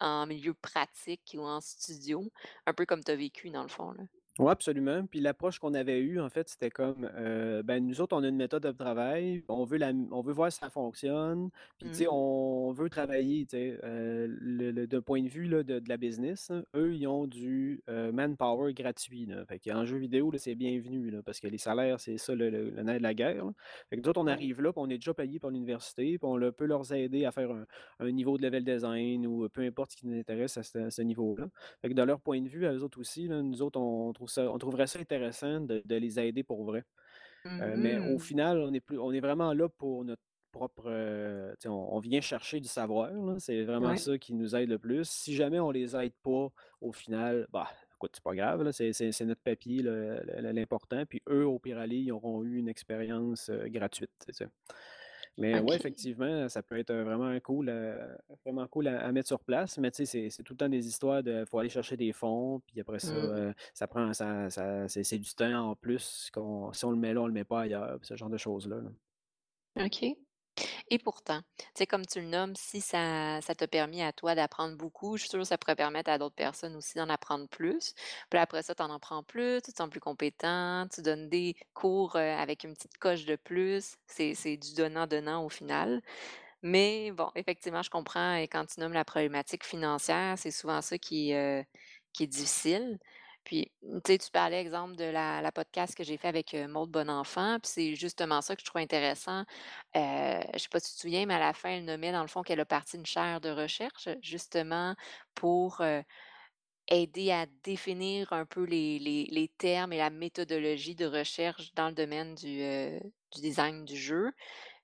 [0.00, 2.30] en milieu pratique ou en studio,
[2.66, 4.04] un peu comme tu as vécu dans le fond, là.
[4.38, 5.04] Ouais, absolument.
[5.04, 8.28] Puis l'approche qu'on avait eue, en fait, c'était comme, heu, ben, nous autres, on a
[8.28, 11.94] une méthode de travail, on veut la on veut voir si ça fonctionne, puis tu
[11.94, 12.08] sais, Mmh.
[12.12, 16.94] on veut travailler, le d'un point de vue, là, de de la business, hein, eux,
[16.94, 19.44] ils ont du, manpower gratuit, là.
[19.46, 22.70] Fait qu'en jeu vidéo, c'est bienvenu, là, parce que les salaires, c'est ça le le
[22.70, 23.52] le nerf de la guerre, là.
[23.90, 26.28] Fait que nous autres, on arrive là, puis on est déjà payé par l'université, puis
[26.28, 27.66] on le peut leur aider à faire un
[27.98, 31.02] un niveau de level design ou peu importe ce qui nous intéresse à ce ce
[31.02, 31.48] niveau-là.
[31.82, 34.12] Fait que de leur point de vue, à eux autres aussi, là, nous autres, on
[34.12, 36.84] trouve ça on trouverait ça intéressant de de les aider pour vrai.
[37.60, 40.22] Heu, mais au Mmh final, on est plus on est vraiment là pour notre
[40.52, 40.88] propre,
[41.60, 43.10] sais, on on vient chercher du savoir,
[43.40, 43.98] c'est vraiment Ouais.
[43.98, 45.08] ça qui nous aide le plus.
[45.08, 46.48] Si jamais on les aide pas,
[46.80, 51.78] au final, bah, écoute, c'est pas grave, c'est notre papier, l'important, puis eux, au pire
[51.78, 54.10] aller, ils auront eu une expérience, heu, gratuite,
[55.38, 55.78] Mais ouais, OK.
[55.78, 57.70] effectivement, ça peut être, heu, vraiment cool,
[58.44, 60.86] vraiment cool à à mettre sur place, mais tu sais, c'est tout le temps des
[60.88, 63.32] histoires de faut aller chercher des fonds, puis après ça, Mmh.
[63.48, 67.14] heu, ça prend ça ça c'est du temps en plus qu'on si on le met
[67.14, 68.90] là, on le met pas ailleurs, ce genre de choses-là, là.
[69.76, 70.18] OK.
[70.90, 74.34] Et pourtant, tu sais, comme tu le nommes, si ça ça t'a permis à toi
[74.34, 77.48] d'apprendre beaucoup, je suis sûre que ça pourrait permettre à d'autres personnes aussi d'en apprendre
[77.48, 77.94] plus.
[78.30, 81.56] Puis après ça, tu en apprends plus, tu te sens plus compétent, tu donnes des
[81.74, 83.96] cours, avec une petite coche de plus.
[84.06, 86.02] C'est du donnant-donnant au final.
[86.62, 90.98] Mais bon, effectivement, je comprends et quand tu nommes la problématique financière, c'est souvent ça
[90.98, 91.32] qui,
[92.12, 92.98] qui est difficile.
[93.48, 96.90] Puis, tu sais, tu parlais, exemple, de la podcast que j'ai fait avec, heu, Maude
[96.90, 99.42] Bonenfant, puis c'est justement ça que je trouve intéressant.
[99.96, 102.22] Heu, je sais pas si tu te souviens, mais à la fin, elle nommait dans
[102.22, 104.94] le fond qu'elle a parti une chaire de recherche, justement
[105.34, 106.02] pour, heu,
[106.88, 112.34] aider à définir un peu les termes et la méthodologie de recherche dans le domaine
[112.36, 113.00] du, heu,
[113.34, 114.32] du design du jeu.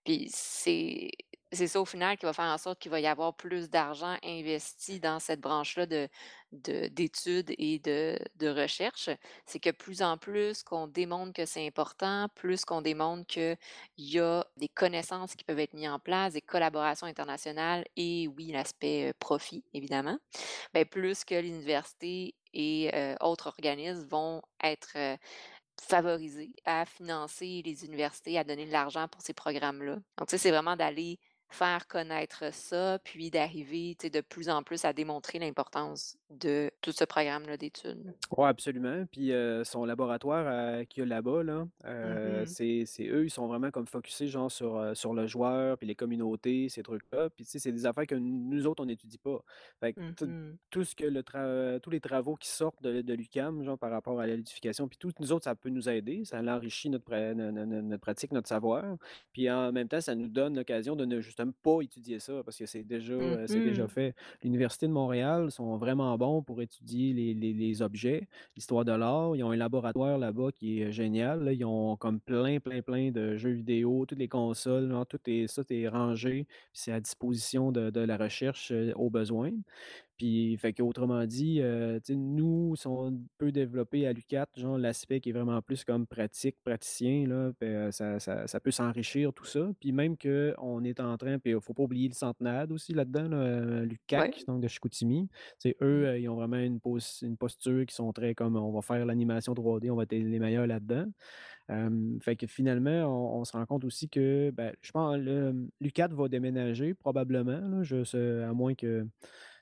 [0.04, 1.10] Puis c'est
[1.54, 4.16] c'est ça au final qui va faire en sorte qu'il va y avoir plus d'argent
[4.22, 6.08] investi dans cette branche-là de
[6.52, 9.10] de d'études et de de recherche.
[9.46, 13.56] C'est que plus en plus qu'on démontre que c'est important, plus qu'on démontre qu'il
[13.98, 18.52] y a des connaissances qui peuvent être mises en place, des collaborations internationales et oui,
[18.52, 20.18] l'aspect, heu, profit évidemment,
[20.74, 25.16] beh, plus que l'université et heu, autres organismes vont être, heu,
[25.80, 29.96] favorisés à financer les universités, à donner de l'argent pour ces programmes-là.
[30.18, 31.18] Donc ça, c'est vraiment d'aller
[31.54, 37.04] faire connaître ça, puis d'arriver, de plus en plus à démontrer l'importance de tout ce
[37.04, 38.12] programme-là d'études.
[38.36, 39.04] Ouais, absolument.
[39.12, 39.32] Puis,
[39.62, 42.46] son laboratoire à qu'il y a là-bas, là, mh.
[42.46, 46.68] c'est eux, ils sont vraiment comme focusés genre sur, sur le joueur, puis les communautés,
[46.68, 47.30] ces trucs-là.
[47.30, 49.42] Puis c'est des affaires que nous autres, on n'étudie pas.
[49.80, 50.56] Fait que tout mh.
[50.70, 53.90] tout ce que le tra tous les travaux qui sortent de de l'UQAM, genre par
[53.90, 56.24] rapport à l'édification, puis tout, nous autres, ça peut nous aider.
[56.24, 58.96] Ça l'enrichit notre pra notre pratique, notre savoir.
[59.32, 62.56] Puis en même temps, ça nous donne l'occasion de ne justement pas étudier ça parce
[62.58, 64.14] que c'est déjà, Mmh déjà fait.
[64.42, 69.36] L'Université de Montréal sont vraiment bons pour étudier les les les objets, l'histoire de l'art.
[69.36, 71.52] Ils ont un laboratoire là-bas qui est génial, là.
[71.52, 75.46] Ils ont comme plein, plein, plein de jeux vidéo, toutes les consoles, genre tout est
[75.48, 79.50] ça est rangé, c'est à disposition de de la recherche, heu, au besoin.
[80.16, 81.60] Puis, fait qu'autrement dit,
[82.04, 86.06] sais, nous, si on peut développer à l'UQAT, genre l'aspect qui est vraiment plus comme
[86.06, 89.70] pratique, praticien, là, beh, ça ça ça peut s'enrichir tout ça.
[89.80, 93.28] Puis même qu'on est en train puis il faut pas oublier le Centenade aussi là-dedans,
[93.28, 93.84] là,
[94.14, 94.34] Ouais.
[94.34, 95.28] l'UQAC, donc de Chicoutimi.
[95.60, 96.06] Tu sais, eux, Mmh.
[96.06, 99.04] heu, ils ont vraiment une pos une posture qui sont très comme on va faire
[99.06, 101.06] l'animation 3D, on va être les meilleurs là-dedans.
[102.20, 102.90] Fait que finalement,
[103.30, 107.60] on on se rend compte aussi que, ben, je pense le l'UQAT va déménager probablement,
[107.60, 109.06] là, je sais à moins que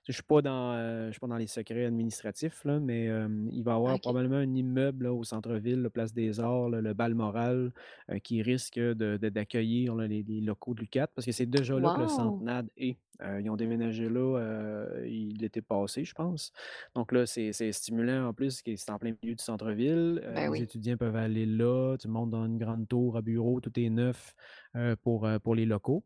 [0.06, 3.06] je suis pas dans, je suis pas dans les secrets administratifs, là, mais,
[3.50, 6.80] il va y avoir probablement un immeuble, là, au centre-ville, là, place des Arts, là,
[6.80, 7.72] le Balmoral,
[8.10, 11.46] heu, qui risque de de d'accueillir, là, les les locaux de l'UQAT parce que c'est
[11.46, 12.08] déjà là que le!
[12.08, 12.98] Centenade est.
[13.22, 14.40] Heu, ils ont déménagé là,
[15.06, 16.52] il l'été passé, je pense.
[16.94, 20.20] Donc là, c'est stimulant en plus c'est en plein milieu du centre-ville.
[20.34, 20.62] Ben les oui.
[20.62, 24.34] étudiants peuvent aller là, tu montes dans une grande tour à bureaux, tout est neuf,
[25.02, 26.02] pour, pour les locaux.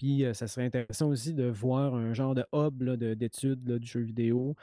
[0.00, 4.54] Puis, ça serait intéressant aussi de voir un genre de hub d'études du jeu vidéo,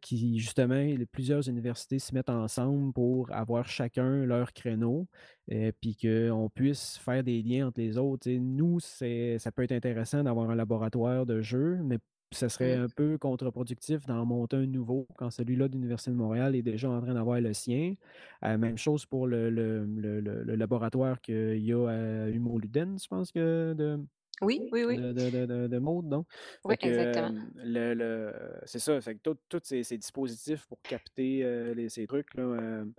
[0.00, 5.06] qui justement les plusieurs universités se mettent ensemble pour avoir chacun leur créneau,
[5.46, 8.24] et puis qu'on puisse faire des liens entre les autres.
[8.24, 11.98] Sais, nous, ça peut être intéressant d'avoir un laboratoire de jeu, mais
[12.32, 16.56] ça serait un peu contre-productif d'en monter un nouveau quand celui-là de l'Université de Montréal
[16.56, 17.94] est déjà en train d'avoir le sien.
[18.42, 22.98] Même chose pour le le le le le laboratoire qu'il y a à Humo Luden,
[23.00, 24.04] je pense que de
[24.42, 24.98] Oui, oui, oui.
[24.98, 26.26] de de de de de Maude, non?
[26.64, 27.34] Oui, que, exactement.
[27.56, 28.32] le le
[28.66, 31.42] c'est ça, fait que tous ces ces dispositifs pour capter,
[31.74, 32.92] les ces trucs-là, hem,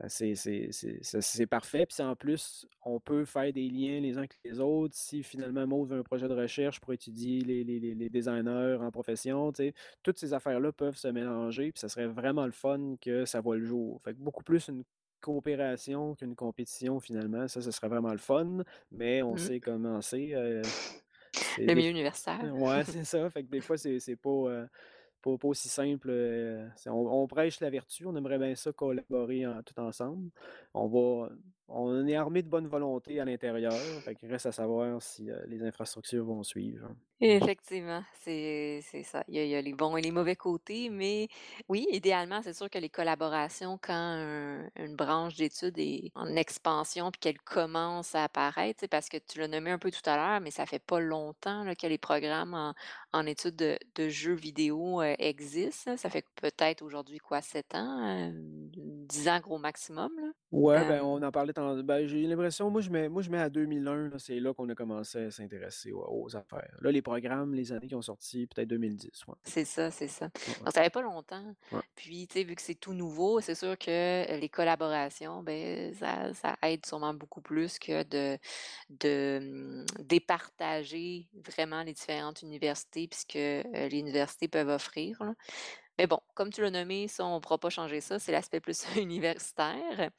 [0.00, 1.86] heu, c'est c'est c'est c'est c'est parfait.
[1.86, 5.66] Puis en plus, on peut faire des liens les uns avec les autres, si finalement
[5.66, 9.52] Maude veut un projet de recherche pour étudier les les les les designers en profession,
[9.52, 13.24] tu sais, toutes ces affaires-là peuvent se mélanger, puis ça serait vraiment le fun que
[13.26, 14.00] ça voit le jour.
[14.02, 14.84] Fait que beaucoup plus une
[15.24, 17.48] coopération qu'une compétition finalement.
[17.48, 19.48] Ça, ce serait vraiment le fun, mais on Mmh.
[19.48, 20.32] sait comment c'est,
[21.32, 22.50] c'est Le milieu universitaire.
[22.52, 24.68] ouais, c'est ça, fait que des fois, c'est c'est pas, heu,
[25.22, 26.10] pas pas aussi simple,
[26.76, 30.30] c'est on on prêche la vertu, on aimerait bien ça collaborer en tout ensemble.
[30.74, 31.30] On va
[31.68, 35.62] on est armé de bonne volonté à l'intérieur, qu'il reste à savoir si, heu, les
[35.62, 36.94] infrastructures vont suivre.
[37.20, 39.22] Effectivement, c'est ça.
[39.28, 41.28] Il y a il les bons et les mauvais côtés, mais
[41.68, 47.10] oui, idéalement, c'est sûr que les collaborations, quand un une branche d'études est en expansion
[47.12, 50.40] puis qu'elle commence à apparaître, parce que tu l'as nommé un peu tout à l'heure,
[50.40, 52.74] mais ça fait pas longtemps, que les programmes
[53.12, 53.56] en études
[53.94, 55.96] de jeux vidéo, heu, existent.
[55.96, 60.10] Ça fait peut-être aujourd'hui quoi, 7 ans, heu, 10 ans gros maximum?
[60.54, 63.38] Ouais, ben, on en parlait tant ben, j'ai l'impression, moi je mets moi je mets
[63.40, 66.76] à 2001 là, c'est là qu'on a commencé à s'intéresser aux aux affaires.
[66.80, 69.34] Là, les programmes, les années qui ont sorti, peut-être 2010, ouais.
[69.46, 70.30] C'est ça, c'est ça.
[70.46, 70.54] Ouais.
[70.64, 71.54] Donc ça fait pas longtemps.
[71.94, 76.32] Puis, tu sais, vu que c'est tout nouveau, c'est sûr que, les collaborations, beh, ça
[76.32, 78.38] ça aide sûrement beaucoup plus que de
[78.88, 85.22] de, mmh, départager vraiment les différentes universités puis ce que, heu, les universités peuvent offrir,
[85.22, 85.34] là.
[85.98, 88.84] Mais bon, comme tu l'as nommé, ça, on pourra pas changer ça, c'est l'aspect plus
[88.96, 90.10] universitaire.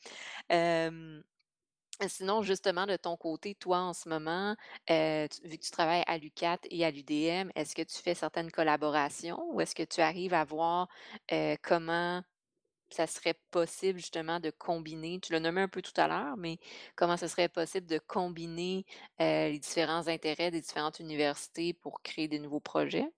[2.10, 4.56] Sinon, justement, de ton côté, toi, en ce moment,
[4.90, 9.42] vu que tu travailles à l'UQAT et à l'UDM, est-ce que tu fais certaines collaborations
[9.54, 10.90] ou est-ce que tu arrives à voir,
[11.62, 12.22] comment
[12.92, 15.20] ça serait possible justement de combiner?
[15.22, 16.60] Tu l'as nommé un peu tout à l'heure, mais
[16.96, 18.86] comment ce serait possible de combiner,
[19.20, 23.10] les différents intérêts des différentes universités pour créer des nouveaux projets?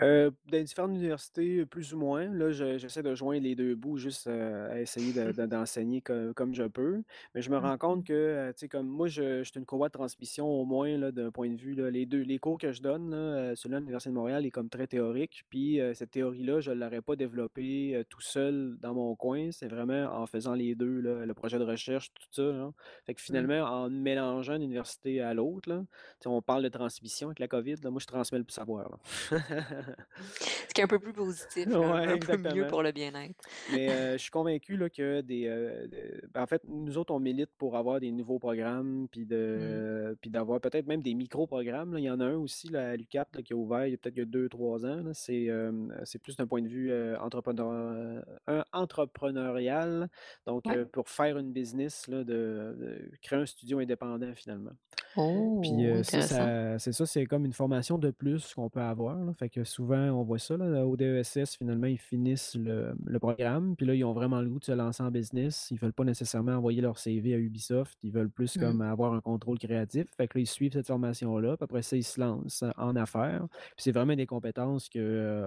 [0.00, 2.28] Heu, dans différentes universités, plus ou moins.
[2.32, 6.00] Là, je j'essaie de joindre les 2 bouts juste, heu, à essayer de de d'enseigner
[6.02, 7.02] co comme je peux.
[7.34, 9.66] Mais je me Mmh rends compte que, tu sais, comme moi, je je suis une
[9.66, 12.58] courroie de transmission au moins là, d'un point de vue là, les 2 les cours
[12.58, 15.44] que je donne là, celui-là à l'Université de Montréal est comme très théorique.
[15.50, 19.50] Puis, cette théorie-là, je l'aurais pas développée, tout seul dans mon coin.
[19.52, 22.72] C'est vraiment en faisant les 2 là, le projet de recherche, tout ça, là.
[23.06, 23.46] Fait que Mmh.
[23.46, 27.38] finalement, en mélangeant d'une université à l'autre là, tu sais, on parle de transmission avec
[27.38, 28.98] la COVID là, moi je transmets le savoir là.
[30.68, 33.34] Ce qui est un peu plus positif, un peu mieux pour le bien-être.
[33.68, 37.20] Mais, heu, je suis convaincu là que des, de ben, en fait, nous autres, on
[37.20, 39.26] milite pour avoir des nouveaux programmes, puis Mmh.
[39.26, 41.94] de puis d'avoir peut-être même des micro-programmes.
[41.98, 43.94] Il y en a un aussi là, à l'UQAP là, qui a ouvert il y
[43.94, 45.10] a peut-être il y a 2-3 ans.
[45.14, 48.24] C'est, hem, c'est plus d'un point de vue, entrepreneur
[48.72, 50.08] entrepreneurial,
[50.46, 50.84] donc, Ouais.
[50.86, 54.72] pour faire une business là, de de créer un studio indépendant finalement.
[55.14, 55.60] Puis, Oh!
[56.02, 56.22] ça Intéressant.
[56.22, 59.32] ça c'est ça, c'est comme une formation de plus qu'on peut avoir là.
[59.34, 63.76] Fait que souvent, on voit ça là, au DESS, finalement, ils finissent le le programme,
[63.76, 65.68] puis là, ils ont vraiment le goût de se lancer en business.
[65.70, 68.58] Ils veulent pas nécessairement envoyer leur CV à Ubisoft, ils veulent plus Mmh.
[68.58, 70.06] comme avoir un contrôle créatif.
[70.16, 73.46] Fait que là, ils suivent cette formation-là, puis après ça, ils se lancent en affaires.
[73.50, 74.98] Puis c'est vraiment des compétences que,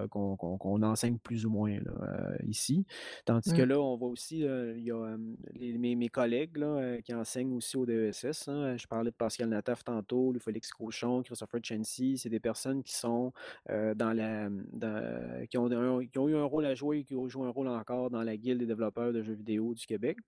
[0.04, 1.92] heu, qu'on enseigne plus ou moins là,
[2.40, 2.86] heu, ici.
[3.24, 3.64] Tandis que Mmh.
[3.64, 5.16] là, on voit aussi, heu, il y a,
[5.54, 8.76] les mes mes collègues là, qui enseignent aussi au DESS, hein.
[8.76, 12.18] Je parlais de Pascal Nataf tantôt, Louis-Félix Cauchon, Christopher Chency.
[12.18, 13.32] C'est des personnes qui sont,
[13.70, 17.04] heu, dans la, dans qui ont un qui ont eu un rôle à jouer et
[17.04, 19.86] qui ont joué un rôle encore dans la Guilde des développeurs de jeux vidéo du
[19.86, 20.18] Québec.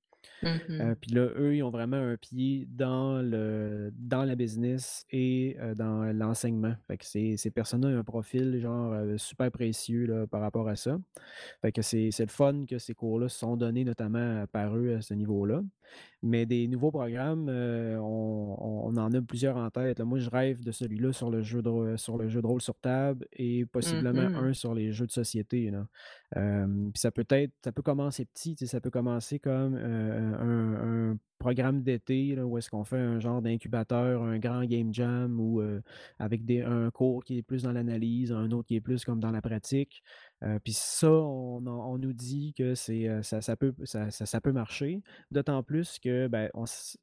[0.43, 0.99] Mmh Heu, mh.
[1.01, 5.75] puis là, eux, ils ont vraiment un pied dans le dans la business et heu,
[5.75, 6.75] dans l'enseignement.
[6.87, 10.77] Fait que ces ces personnes-là ont un profil genre, super précieux là, par rapport à
[10.77, 10.99] ça.
[11.63, 15.03] Fait que c'est c'est le fun que ces cours-là sont donnés notamment par eux à
[15.03, 15.63] ce niveau-là.
[16.23, 18.57] Mais des nouveaux programmes, heu, on
[18.89, 20.05] on en a plusieurs en tête là.
[20.05, 22.79] Moi, je rêve de celui-là sur le jeu de sur le jeu de rôle sur
[22.81, 24.35] table et possiblement mh.
[24.35, 25.87] un sur les jeux de société là.
[26.35, 31.19] Puis ça peut être ça peut commencer petit, ça peut commencer comme, heu, un un
[31.39, 35.63] programme d'été où est-ce qu'on fait un genre d'incubateur, un grand game jam ou,
[36.19, 39.21] avec des un cours qui est plus dans l'analyse, un autre qui est plus comme
[39.21, 40.03] dans la pratique.
[40.43, 44.41] Heu, puis ça, on nous dit que c'est, heu, ça ça peut ça ça ça
[44.41, 45.03] peut marcher.
[45.31, 46.99] D'autant plus que, ben, on c'est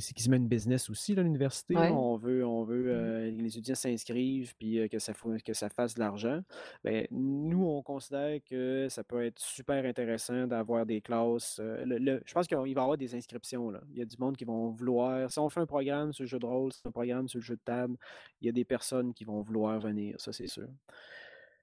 [0.00, 1.76] c'est quasiment une business aussi là, l'université.
[1.76, 1.92] Ouais.
[1.92, 3.12] On veut on veut, Mmh.
[3.28, 5.12] heu, les étudiants s'inscrivent puis, que ça
[5.44, 6.40] que ça fasse de l'argent.
[6.82, 12.22] Beh, nous, on considère que ça peut être super intéressant d'avoir des classes, le le
[12.26, 13.82] je pense qu'il va y avoir des inscriptions là.
[13.92, 16.28] Il y a du monde qui vont vouloir si on fait un programme sur le
[16.28, 17.96] jeu de rôle, si on fait un programme sur le jeu de table,
[18.40, 20.66] il y a des personnes qui vont vouloir venir, ça, c'est sûr.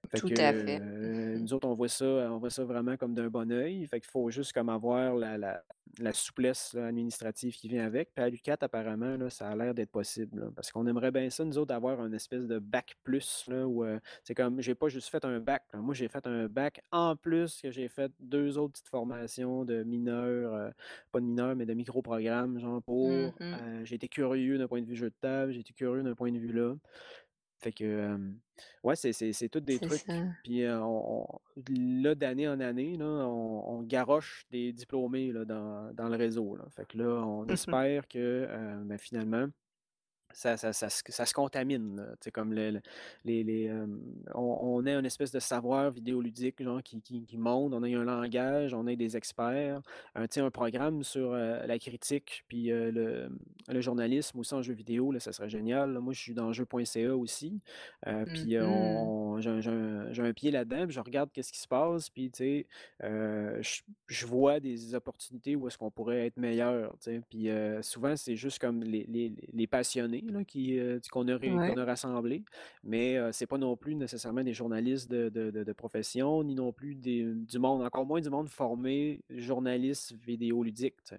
[0.10, 0.84] Fait que, Tout à fait.
[1.02, 1.42] Mmh mh.
[1.42, 3.86] nous autres, on voit ça on voit ça vraiment comme d'un bon œil.
[3.88, 5.64] Fait qu'il faut juste comme avoir la la
[6.00, 8.14] la souplesse là, administrative qui vient avec.
[8.14, 11.30] Puis à l'UQAT, apparemment là, ça a l'air d'être possible là, parce qu'on aimerait bien
[11.32, 13.84] ça, nous autres, avoir un espèce de bac plus là, où,
[14.24, 17.62] c'est comme j'ai pas juste fait un bac moi j'ai fait un bac en plus
[17.62, 20.72] que j'ai fait 2 autres petites formations de mineurs,
[21.12, 23.58] pas de mineurs, mais de micro-programmes genre Mmh pour, mh.
[23.64, 26.16] heu j'ai été curieux d'un point de vue jeu de table, j'ai été curieux d'un
[26.16, 26.76] point de vue là.
[27.60, 28.18] Fait que,
[28.84, 30.04] ouais, c'est c'est c'est tous des trucs.
[30.06, 30.38] ça.
[30.44, 31.26] Puis, on
[31.70, 36.56] là, d'année en année là, on on garoche des diplômés là, dans dans le réseau
[36.56, 36.66] là.
[36.76, 37.78] Fait que là, on Mmh mh.
[37.78, 39.48] espère que, heu, ben, finalement,
[40.34, 42.82] ça ça ça se ça se contamine comme le le
[43.26, 43.72] les les,
[44.34, 47.94] on on ait une espèce de savoir vidéoludique genre qui qui qui monte, on ait
[47.96, 49.82] un langage, on ait des experts,
[50.16, 53.30] un un programme sur, la critique puis, le
[53.70, 56.00] le journalisme aussi en jeux vidéo là, ça serait génial là.
[56.00, 57.60] Moi, je suis dans jeux.ca aussi,
[58.28, 58.64] puis, mh.
[58.64, 63.82] on on j'ai un pied là-dedans, puis je regarde qu'est-ce qui se passe, puis je
[64.08, 66.96] je vois des opportunités où est-ce qu'on pourrait être meilleur.
[67.30, 67.50] Puis,
[67.82, 71.76] souvent, c'est juste comme les les les passionnés là, qui, heu, qu'on a ré qu'on
[71.76, 71.78] Ouais.
[71.78, 72.44] a rassemblés,
[72.84, 76.56] mais heu, c'est pas non plus nécessairement des journalistes de de de de profession, ni
[76.56, 81.16] non plus des du monde encore moins du monde formé journaliste vidéoludique, tu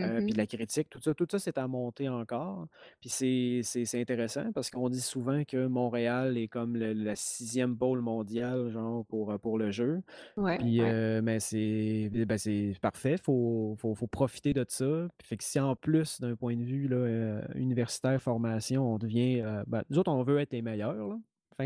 [0.00, 0.38] Heu, puis de mh.
[0.38, 2.66] la critique, tout ça tout ça, c'est à monter encore.
[3.00, 8.00] Puis c'est intéressant parce qu'on dit souvent que Montréal est comme le la 6e pôle
[8.00, 10.02] mondial, genre, pour, heu, pour le jeu.
[10.36, 10.92] Ouais, Puis, ouais.
[10.92, 15.08] heu, mais c'est ben, c'est parfait, faut faut faut profiter de ça.
[15.18, 19.42] Puis fait que si en plus, d'un point de vue là, universitaire, formation, on devient,
[19.66, 21.18] ben, nous autres, on veut être les meilleurs, là.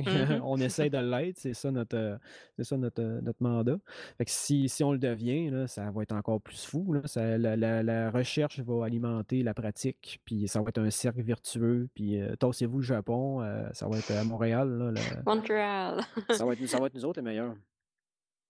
[0.05, 0.41] Fait Mmh mh.
[0.41, 2.19] qu'on essaie de l'être, c'est ça notre,
[2.57, 3.79] c'est ça notre, heu, notre mandat.
[4.19, 7.01] Fait que si si on le devient, là, ça va être encore plus fou, là.
[7.05, 11.23] Ça la la la recherche va alimenter la pratique, puis ça va être un cercle
[11.23, 13.41] vertueux, puis, heu, tassez-vous le Japon,
[13.73, 14.93] ça va être à Montréal, là,
[15.27, 16.01] Montréal.
[16.31, 17.55] ça va être nous ça va être nous autres les meilleurs.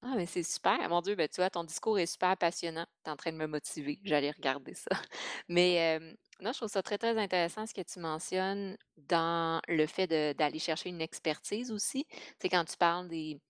[0.02, 0.88] Ah, mais c'est super!
[0.88, 2.84] Mon Dieu, ben, tu vois, ton discours est super passionnant.
[3.04, 4.90] Tu es en train de me motiver, aller regarder ça.
[5.48, 9.86] Mais hem, non, je trouve ça très, très intéressant ce que tu mentionnes dans le
[9.86, 12.04] fait de d'aller chercher une expertise aussi.
[12.10, 13.40] Tu sais, quand tu parles des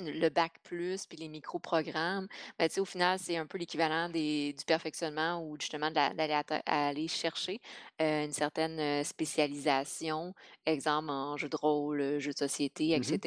[0.00, 4.08] le bac plus puis les micro-programmes, ben, tu sais, au final, c'est un peu l'équivalent
[4.10, 6.34] des du perfectionnement ou justement d'aller
[6.66, 7.60] aller chercher,
[8.00, 10.34] une certaine, spécialisation,
[10.66, 13.20] exemple en jeu de rôle, jeux de société et Mmh.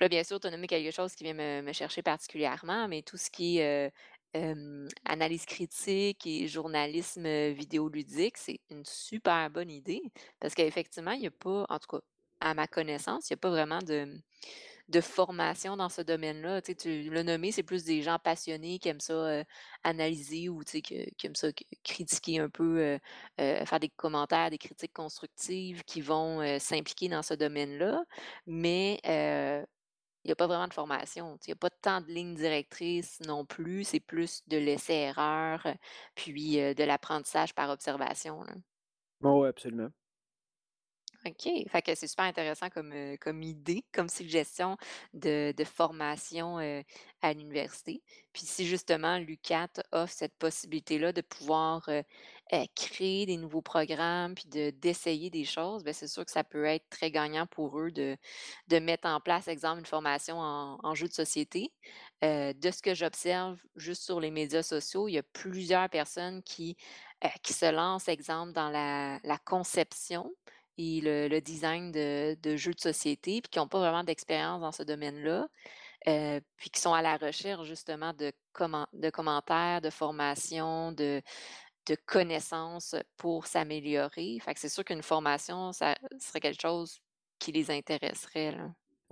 [0.00, 3.16] Là, bien sûr, tu as nommé quelque chose qui vient me chercher particulièrement, mais tout
[3.18, 3.90] ce qui est, heu,
[4.34, 10.02] hem, analyse critique et journalisme, heu, vidéoludique, c'est une super bonne idée
[10.40, 12.00] parce qu'effectivement, il y a pas en tout cas,
[12.40, 14.18] à ma connaissance, il y a pas vraiment de,
[14.88, 16.62] de formation dans ce domaine-là.
[16.62, 19.44] Tu sais, tu l'as nommé, c'est plus des gens passionnés qui aiment ça, heu,
[19.84, 21.48] analyser ou tu sais, qui aiment ça
[21.84, 22.98] critiquer un peu,
[23.38, 28.04] faire des commentaires, des critiques constructives qui vont, s'impliquer dans ce domaine-là.
[28.46, 29.00] Mais
[30.24, 31.38] il y a pas vraiment de formation.
[31.46, 35.66] Il y a pas tant de lignes directrices non plus, c'est plus de l'essai-erreur,
[36.14, 38.44] puis, de l'apprentissage par observation.
[39.22, 39.92] Ouais, ouais, absolument.
[41.26, 44.78] OK, fait que c'est super intéressant comme, idée, comme suggestion
[45.12, 46.56] de formation,
[47.22, 48.02] à l'université.
[48.32, 52.02] Puis si justement l'UQAT offre cette possibilité-là de pouvoir, heu,
[52.74, 56.64] créer des nouveaux programmes puis de d'essayer des choses, beh, c'est sûr que ça peut
[56.64, 58.16] être très gagnant pour eux de
[58.68, 61.74] de mettre en place, exemple, une formation en jeux de société.
[62.22, 66.76] De ce que j'observe juste sur les médias sociaux, il y a plusieurs personnes qui,
[67.24, 70.30] heu, qui se lancent, exemple, dans la conception
[71.02, 75.48] le design de jeux de société, puis qui ont pas vraiment d'expérience dans ce domaine-là,
[76.08, 81.22] heu, puis qui sont à la recherche justement de commen de commentaires, de formations, de
[82.06, 84.38] connaissances pour s'améliorer.
[84.40, 87.00] Fait c'est sûr qu'une formation, ça serait quelque chose
[87.38, 88.56] qui les intéresserait.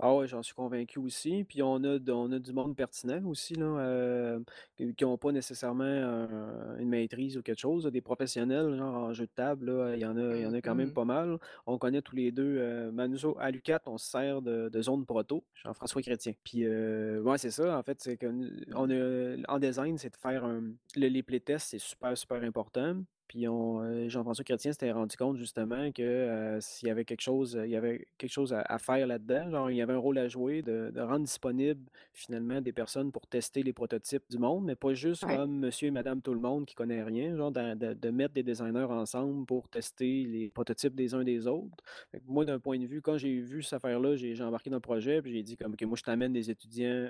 [0.01, 1.43] Ah ouais, j'en suis convaincu aussi.
[1.43, 4.45] Puis on a on a du monde pertinent aussi là, heu,
[4.77, 9.13] qui qui ont pas nécessairement un une maîtrise ou quelque chose, des professionnels, genre en
[9.13, 10.93] jeu de table là, il y en a il y en Mmh a quand même
[10.93, 10.93] mh.
[10.93, 11.37] pas mal.
[11.65, 14.69] On connaît tous les 2, heu, ben, nous autres à l'UQAT, on se sert de
[14.69, 16.31] de Zone Proto, Jean-François Chrétien.
[16.45, 18.27] Puis, heu, ouais, c'est ça, en fait, c'est que
[18.73, 20.61] on a en design, c'est de faire un
[20.95, 23.03] le les playtests, c'est super, super important.
[23.29, 27.21] Puis on, heu, Jean-François Chrétien s'était rendu compte justement que, heu, s'il y avait quelque
[27.21, 29.97] chose il y avait quelque chose à à faire là-dedans, genre il y avait un
[29.99, 34.37] rôle à jouer de de rendre disponible finalement des personnes pour tester les prototypes du
[34.39, 35.37] monde, mais pas juste Ouais.
[35.37, 38.33] comme monsieur et madame tout le monde qui connaît rien, genre de de de mettre
[38.33, 41.83] des designers ensemble pour tester les prototypes des uns des autres.
[42.13, 44.77] Que moi, d'un point de vue, quand j'ai vu cette affaire-là, j'ai j'ai embarqué dans
[44.77, 47.09] le projet, puis j'ai dit comme: «OK, moi je t'amène des étudiants,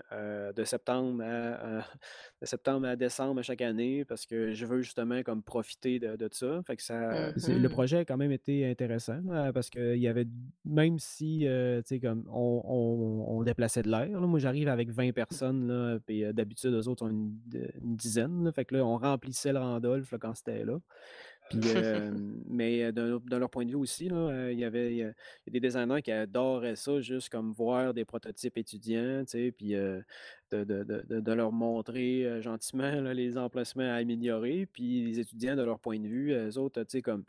[0.55, 1.79] de septembre à,
[2.41, 6.08] de septembre à décembre à chaque année parce que je veux justement comme profiter de
[6.17, 6.61] de ça».
[6.65, 7.71] Fait que ça c'est le mh.
[7.71, 10.27] projet a quand même été intéressant, heu, parce qu'il y avait
[10.65, 11.47] même si,
[11.85, 16.23] sais comme on on on déplaçait de l'air moi j'arrive avec 20 personnes là, puis,
[16.33, 17.37] d'habitude eux autres ont une
[17.83, 20.79] dizaine là, fait que là, on remplissait le Randolph quand c'était là.
[21.53, 25.13] Mais de leur point de vue aussi là, il y avait
[25.47, 30.03] des designers qui adoraient ça, juste comme voir des prototypes étudiants, tu sais, puis, de
[30.51, 34.65] de de leur montrer, gentiment les emplacements à améliorer.
[34.65, 37.23] Puis les étudiants de leur point de vue, eux autres, tu sais comme,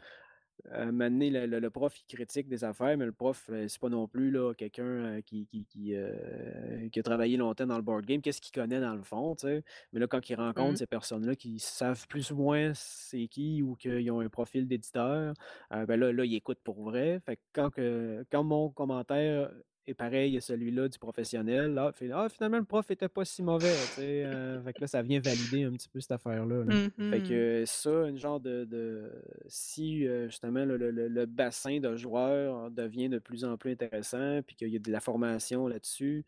[0.93, 3.89] donné le le le prof il critique des affaires, mais le prof, heu, c'est pas
[3.89, 7.83] non plus là quelqu'un, heu, qui qui qui, heu, qui a travaillé longtemps dans le
[7.83, 8.21] board game.
[8.23, 9.63] Qu'est-ce qu'il connaît dans le fond, tu sais?
[9.93, 10.81] Mais là, quand il rencontre Mmh.
[10.81, 15.35] ces personnes-là qui savent plus ou moins c'est qui ou qu'ils ont un profil d'éditeur,
[15.71, 17.21] ben là là, il écoute pour vrai.
[17.25, 19.51] Fait que quand que quand mon commentaire
[19.87, 23.25] est pareil à celui-là du professionnel, là, il fait: «Ah finalement le prof était pas
[23.25, 26.77] si mauvais», fait que là, ça vient valider un petit peu cette affaire-là, là.
[27.11, 27.23] Fait mh.
[27.23, 29.11] que ça, une genre de de
[29.49, 33.73] si, heu, justement le le le le bassin de joueurs devient de plus en plus
[33.73, 36.25] intéressant, puis qu'il y a de la formation là-dessus,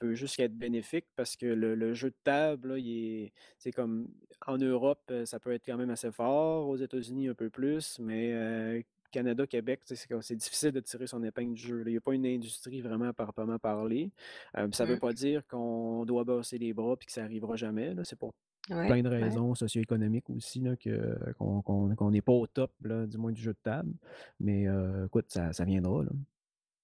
[0.00, 2.90] peut juste être bénéfique parce que le le jeu de table là, il
[3.24, 4.08] est c'est comme
[4.46, 8.32] en Europe, ça peut être quand même assez fort, aux États-Unis un peu plus, mais
[8.34, 8.82] heu,
[9.16, 11.90] Canada, Québec, tu sais, c'est difficile de tirer son épingle du jeu, là.
[11.90, 14.12] Il y a pas une industrie vraiment à proprement parler.
[14.58, 14.98] Heu, ça veut Mmh.
[14.98, 17.94] pas dire qu'on doit baisser les bras puis que ça arrivera jamais.
[18.04, 18.34] C'est pour
[18.70, 19.40] Ouais, plein de ouais.
[19.40, 23.52] raisons socio-économiques aussi, là, que qu'on n'est pas au top, là, du moins du jeu
[23.52, 23.92] de table.
[24.40, 26.10] Mais, heu, écoute, ça ça viendra, là.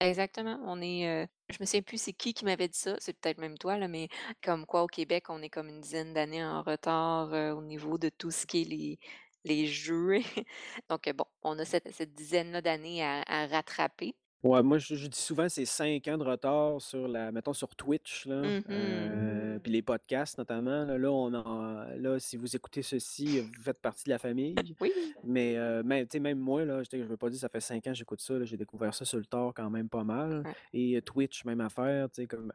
[0.01, 0.59] Exactement.
[0.65, 3.39] On est, heu, je me souviens plus c'est qui qui m'avait dit ça, c'est peut-être
[3.39, 4.09] même toi là, mais
[4.43, 8.09] comme quoi au Québec, on est comme une dizaine d'années en retard, au niveau de
[8.09, 8.99] tout ce qui est les
[9.45, 10.21] les jeux.
[10.89, 14.15] Donc, bon, on a cette dizaine-là d'années à rattraper.
[14.45, 17.77] Ouais, moi, je je dis souvent, c'est 5 ans de retard sur la mettons sur
[17.77, 19.43] Twitch, là, Mmh mh.
[19.55, 20.99] heu, puis les podcasts notamment, là.
[20.99, 24.75] Là, on en là, si vous écoutez ceci, vous faites partie de la famille.
[24.81, 24.93] Oui.
[25.23, 27.61] Mais, heu, même tu sais, même moi, là, je je veux pas dire ça fait
[27.61, 28.45] 5 ans que j'écoute ça, là.
[28.45, 30.55] J'ai découvert ça sur le tard quand même pas mal Ouais.
[30.73, 32.53] et heu, Twitch, même affaire, tu sais, comme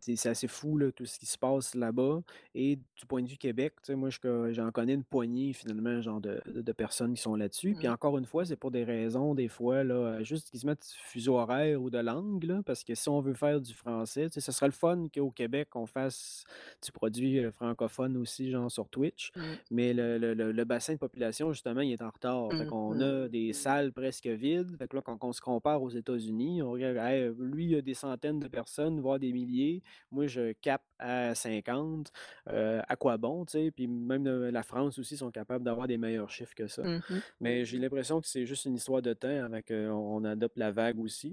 [0.00, 2.22] c'est assez fou, là, tout ce qui se passe là-bas
[2.54, 4.08] et du point de vue Québec, tu sais, moi,
[4.52, 7.76] j'en connais une poignée finalement, genre de de personnes qui sont là-dessus.
[7.76, 7.90] Puis Mmh.
[7.90, 10.78] encore une fois, c'est pour des raisons, des fois, là, juste quasiment de
[11.10, 14.66] fuseau horaire ou de langue, parce que si on veut faire du français, ce serait
[14.66, 16.44] le fun qu'au Québec, on fasse
[16.84, 19.32] du produit, heu, francophone aussi, genre sur Twitch.
[19.36, 19.42] Mmh.
[19.70, 22.54] Mais le le le le bassin de population, justement, il est en retard.
[22.56, 24.76] Fait Mmh a des salles presque vides.
[24.76, 27.76] Fait que là, quand on se compare aux États-Unis, on regarde, hey, lui, il y
[27.76, 29.82] a des centaines de personnes, voire des milliers.
[30.10, 32.10] Moi, je capte à 50.
[32.48, 33.70] Heu, à quoi bon, tu sais?
[33.70, 36.82] Puis même, heu, la France aussi sont capables d'avoir des meilleurs chiffres que ça.
[36.82, 37.22] Mmh.
[37.40, 40.98] Mais j'ai l'impression que c'est juste une histoire de temps avant qu'on adopte la vague
[41.00, 41.32] aussi,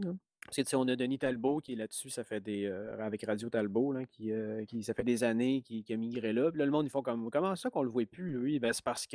[0.51, 3.49] que, sais, on a Denis Talbot qui est là-dessus, ça fait des, heu, avec Radio
[3.49, 4.31] Talbot, là, qui,
[4.67, 6.51] qui ça fait des années qu'il qu'il a migré là.
[6.53, 9.05] Le monde, ils font comme: «Comment ça qu'on le voit plus, lui?» ben, c'est parce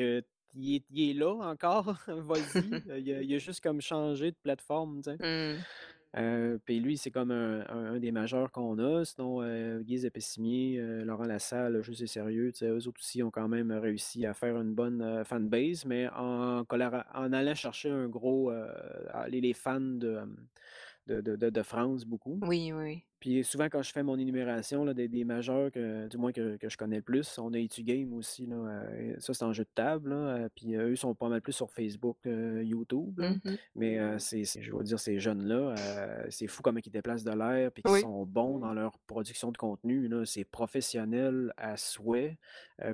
[0.77, 2.83] est il est là encore, vas-y.
[3.01, 4.99] Il a juste comme changé de plateforme?
[4.99, 5.57] Mmh.
[6.17, 9.05] Heu, puis lui, c'est comme un des majeurs qu'on a.
[9.05, 13.31] Sinon, heu, Guise Pessimier, heu, Laurent Lassalle, Juste et sérieux, sais, eux autres aussi ont
[13.31, 16.65] quand même réussi à faire une bonne, heu, fanbase, mais en
[17.15, 18.51] en allant chercher un gros,
[19.41, 22.43] les fans de, de France beaucoup.
[22.43, 23.07] Oui, oui.
[23.23, 26.57] Puis souvent, quand je fais mon énumération là, des des majeurs que du moins que
[26.57, 29.63] que je connais le plus, on a Etu-Game aussi là, heu, ça c'est en jeu
[29.63, 33.21] de table là, heu, puis eux sont pas mal plus sur Facebook, YouTube.
[33.21, 33.57] Mmh mh.
[33.77, 35.77] Mais c'est je veux dire ces jeunes-là,
[36.31, 38.01] c'est fou comment ils déplacent de l'air puis qu'ils Oui.
[38.01, 40.11] sont bons dans leur production de contenu.
[40.25, 42.39] C'est professionnel à souhait,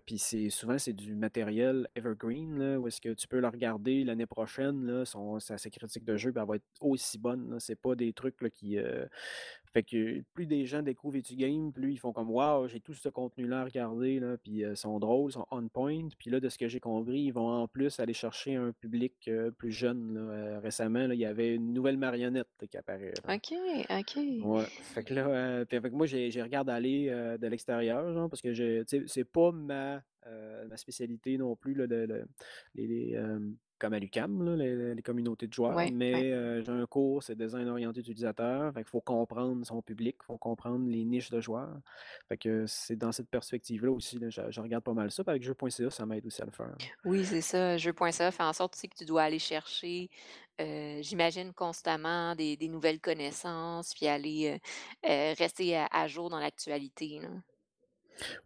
[0.04, 4.04] puis c'est souvent c'est du matériel evergreen là, où est-ce que tu peux le regarder
[4.04, 7.58] l'année prochaine là, son sa critique de jeu, puis elle va être aussi bonne.
[7.60, 8.78] C'est pas des trucs qui,
[9.72, 13.08] fait que plus des gens découvrent Etu-Game, plus ils font comme: «Waouh, j'ai tout ce
[13.08, 16.08] contenu-là à regarder là, puis heu, sont drôles, sont on point».
[16.18, 19.14] Puis là, de ce que j'ai compris, ils vont en plus aller chercher un public,
[19.28, 20.20] heu, plus jeune là.
[20.20, 23.34] Heu, récemment là, il y avait une nouvelle marionnette qui apparaît là.
[23.34, 23.54] OK,
[23.90, 24.22] OK.
[24.42, 28.84] Ouais, fait que là, heu, puis moi, j'ai regarde aller, de l'extérieur genre parce que
[29.06, 30.02] c'est pas ma,
[30.68, 32.24] ma spécialité non plus là, le le
[32.74, 36.24] les les, hem, comme à l'UQAM là, les les communautés de joueurs, Ouais, ouais.
[36.24, 40.16] mais heu, j'ai un cours, c'est design orienté utilisateur, fait qu'il faut comprendre son public,
[40.22, 41.80] il faut comprendre les niches de joueurs.
[42.28, 45.42] Fait que c'est dans cette perspective-là aussi là, je je regarde pas mal ça, avec
[45.42, 46.76] jeux.ca, ça m'aide aussi à le faire.
[47.04, 50.10] Oui, c'est ça, jeux.ca fait en sorte, tu sais, que tu dois aller chercher,
[50.58, 54.60] j'imagine constamment des des nouvelles connaissances, puis aller,
[55.02, 57.20] rester à à jour dans l'actualité.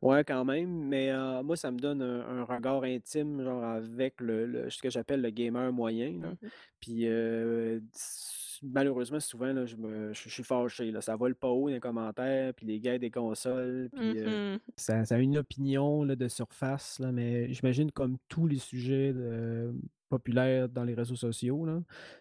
[0.02, 1.12] Ouais, quand même, mais
[1.42, 5.20] moi, ça me donne un un regard intime, genre avec le le ce que j'appelle
[5.22, 6.34] le gamer moyen, là.
[6.40, 6.50] Mmh mh.
[6.80, 7.06] Puis
[8.62, 11.00] malheureusement, souvent, là, je me je je suis fâché, là.
[11.00, 15.04] Ça vole pas haut dans les commentaires, puis les guerres des consoles, puis Mmh ça
[15.04, 19.72] ça a une opinion, là, de surface, là, mais j'imagine comme tous les sujets de
[20.16, 21.80] populaires dans les réseaux sociaux, là.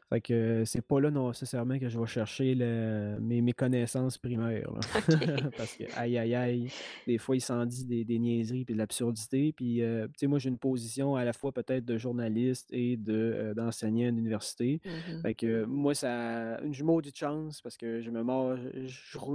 [0.10, 4.18] Fait que c'est pas là, non, nécessairement que je vais chercher le mes mes connaissances
[4.18, 4.80] primaires, là.
[5.58, 6.72] Parce que aïe, aïe, aïe,
[7.08, 9.54] des fois, il s'en dit des des niaiseries puis de l'absurdité.
[9.54, 12.98] Puis, heu, tu sais, moi, j'ai une position à la fois peut-être de journaliste et
[12.98, 14.82] de, heu, d'enseignant à l'université.
[14.86, 15.22] Mmh mh.
[15.22, 18.58] Fait que moi, ça une j maudite chance parce que je me mords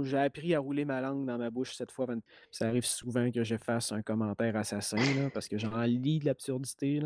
[0.03, 2.05] j'ai appris à rouler ma langue dans ma bouche cette fois,
[2.51, 6.25] ça arrive souvent que je fasse un commentaire assassin, là, parce que j'en lis de
[6.25, 7.01] l'absurdité.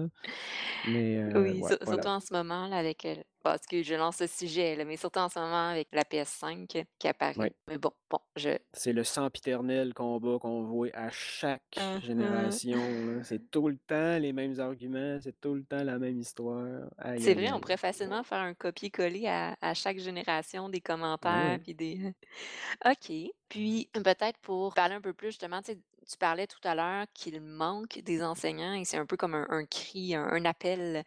[0.87, 2.03] Mais, Oui, ouais, sur voilà.
[2.03, 4.97] surtout en ce moment là avec, heu bah, excuse, je lance le sujet là, mais
[4.97, 7.53] surtout en ce moment avec la PS5 qui apparaît.
[7.67, 12.59] Mais bon, bon, je C'est le sempiternel combat qu'on voit à chaque Mmh mh.
[12.59, 13.21] génération.
[13.23, 16.89] C'est tout le temps les mêmes arguments, c'est tout le temps la même histoire.
[17.17, 21.75] C'est vrai, on pourrait facilement faire un copier-coller à à chaque génération des commentaires puis
[21.75, 22.13] des
[22.85, 23.11] OK.
[23.49, 25.61] Puis peut-être pour parler un peu plus justement,
[26.11, 29.47] tu parlais tout à l'heure qu'il manque des enseignants et c'est un peu comme un
[29.49, 31.03] un cri, un un appel,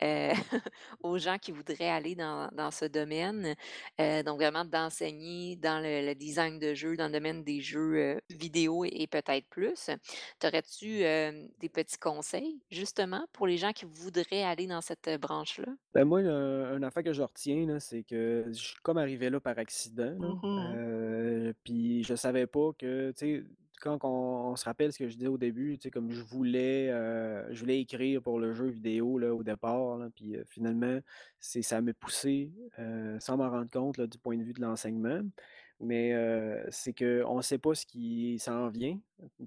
[1.02, 3.54] aux gens qui voudraient aller dans dans ce domaine,
[3.98, 8.84] donc vraiment d'enseigner dans le le design de jeux, dans le domaine des jeux, vidéo
[8.84, 9.90] et et peut-être plus.
[10.38, 10.88] T'aurais-tu,
[11.60, 15.72] des petits conseils, justement, pour les gens qui voudraient aller dans cette, branche-là?
[15.94, 19.58] Ben, moi, une affaire que je retiens, c'est que je suis comme arrivé là par
[19.58, 23.44] accident, Mmh puis je savais pas que, tu sais,
[23.80, 27.60] quand on se rappelle ce que je disais au début, comme je voulais, heu, je
[27.60, 30.98] voulais écrire pour le jeu vidéo, là, au départ, puis, heu, finalement,
[31.40, 35.20] c'est ça m'a poussé, heu, sans m'en rendre compte, du point de vue de l'enseignement.
[35.80, 36.12] Mais,
[36.70, 38.98] c'est qu'on sait pas ce qui s'en vient,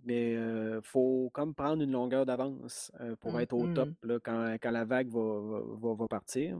[0.06, 4.56] mais, heu, faut comme prendre une longueur d'avance, pour Mmh être au top, là, quand
[4.62, 5.20] quand la vague va
[5.80, 6.58] va va partir.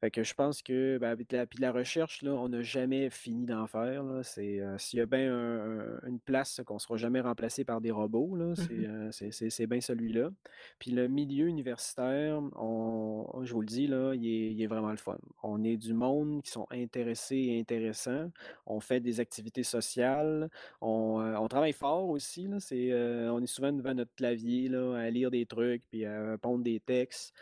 [0.00, 3.46] Fait que je pense que, ben, la puis la recherche, là, on n'a jamais fini
[3.46, 4.04] d'en faire.
[4.22, 7.90] C'est, s'il y a bien un un une place qu'on sera jamais remplacé par des
[7.90, 10.30] robots, là, Mmh c'est, bien celui-là.
[10.78, 14.90] Puis le milieu universitaire, on je vous le dis, là, il est il est vraiment
[14.90, 15.18] le fun.
[15.42, 18.30] On est du monde qui sont intéressés et intéressants.
[18.66, 20.50] On fait des activités sociales.
[20.80, 22.53] On, on travaille fort aussi, là.
[22.92, 26.64] Heu, on est souvent devant notre clavier, là, à lire des trucs, puis à pondre
[26.64, 27.34] des textes.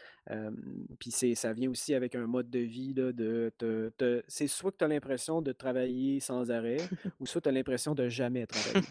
[0.98, 3.52] Puis c'est ça vient aussi avec un mode de vie, là, de
[4.28, 6.78] c'est soit que tu as l'impression de travailler sans arrêt
[7.20, 8.86] ou soit tu as l'impression de jamais travailler.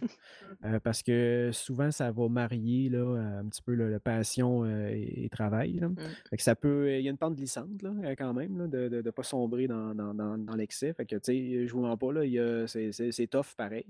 [0.65, 5.29] Heu, parce que souvent, ça va marier, là, un petit peu, le passion, et et
[5.29, 5.89] travail, là.
[5.89, 5.95] Mmh.
[6.29, 8.67] Fait que ça peut il y a une pente glissante, là, heu, quand même, là,
[8.67, 10.93] de de pas sombrer dans dans dans dans l'excès.
[10.93, 13.85] Fait que, tu sais, je vous mens pas, là, c'est tough pareil.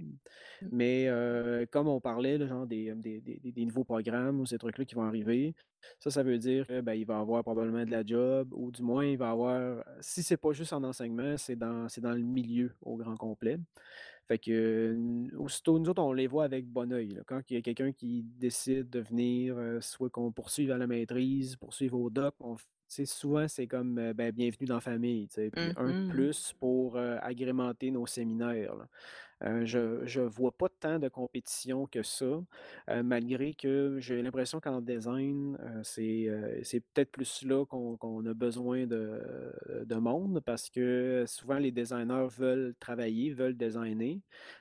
[0.62, 0.68] Mmh.
[0.72, 1.10] Mais,
[1.72, 4.86] comme on parlait, là, genre des, des des des des nouveaux programmes ou ces trucs-là
[4.86, 5.56] qui vont arriver,
[6.00, 9.06] ça, ça veut dire que, ben, va avoir probablement de la job ou du moins
[9.06, 12.74] il va avoir si c'est pas juste en enseignement, c'est dans c'est dans le milieu
[12.82, 13.58] au grand complet.
[14.28, 14.96] Fait que,
[15.38, 17.22] aussitôt nous autres, on les voit avec bon œil, là.
[17.26, 20.88] Quand il y a quelqu'un qui décide de venir, heu, soit qu'on poursuive à la
[20.88, 22.56] maîtrise, poursuive au doc, on
[23.06, 26.02] souvent, c'est comme, heu, ben, bienvenue dans la famille, Mmh un de mh.
[26.08, 28.88] plus pour, agrémenter nos séminaires, là.
[29.44, 32.26] Heu, je je vois pas tant de compétition que ça,
[32.90, 38.34] heu, malgré que j'ai l'impression qu'en design, heu, c'est, peut-être plus là qu'on qu'on a
[38.34, 39.52] besoin de
[39.86, 44.20] de monde parce que souvent les designers veulent travailler, veulent designer.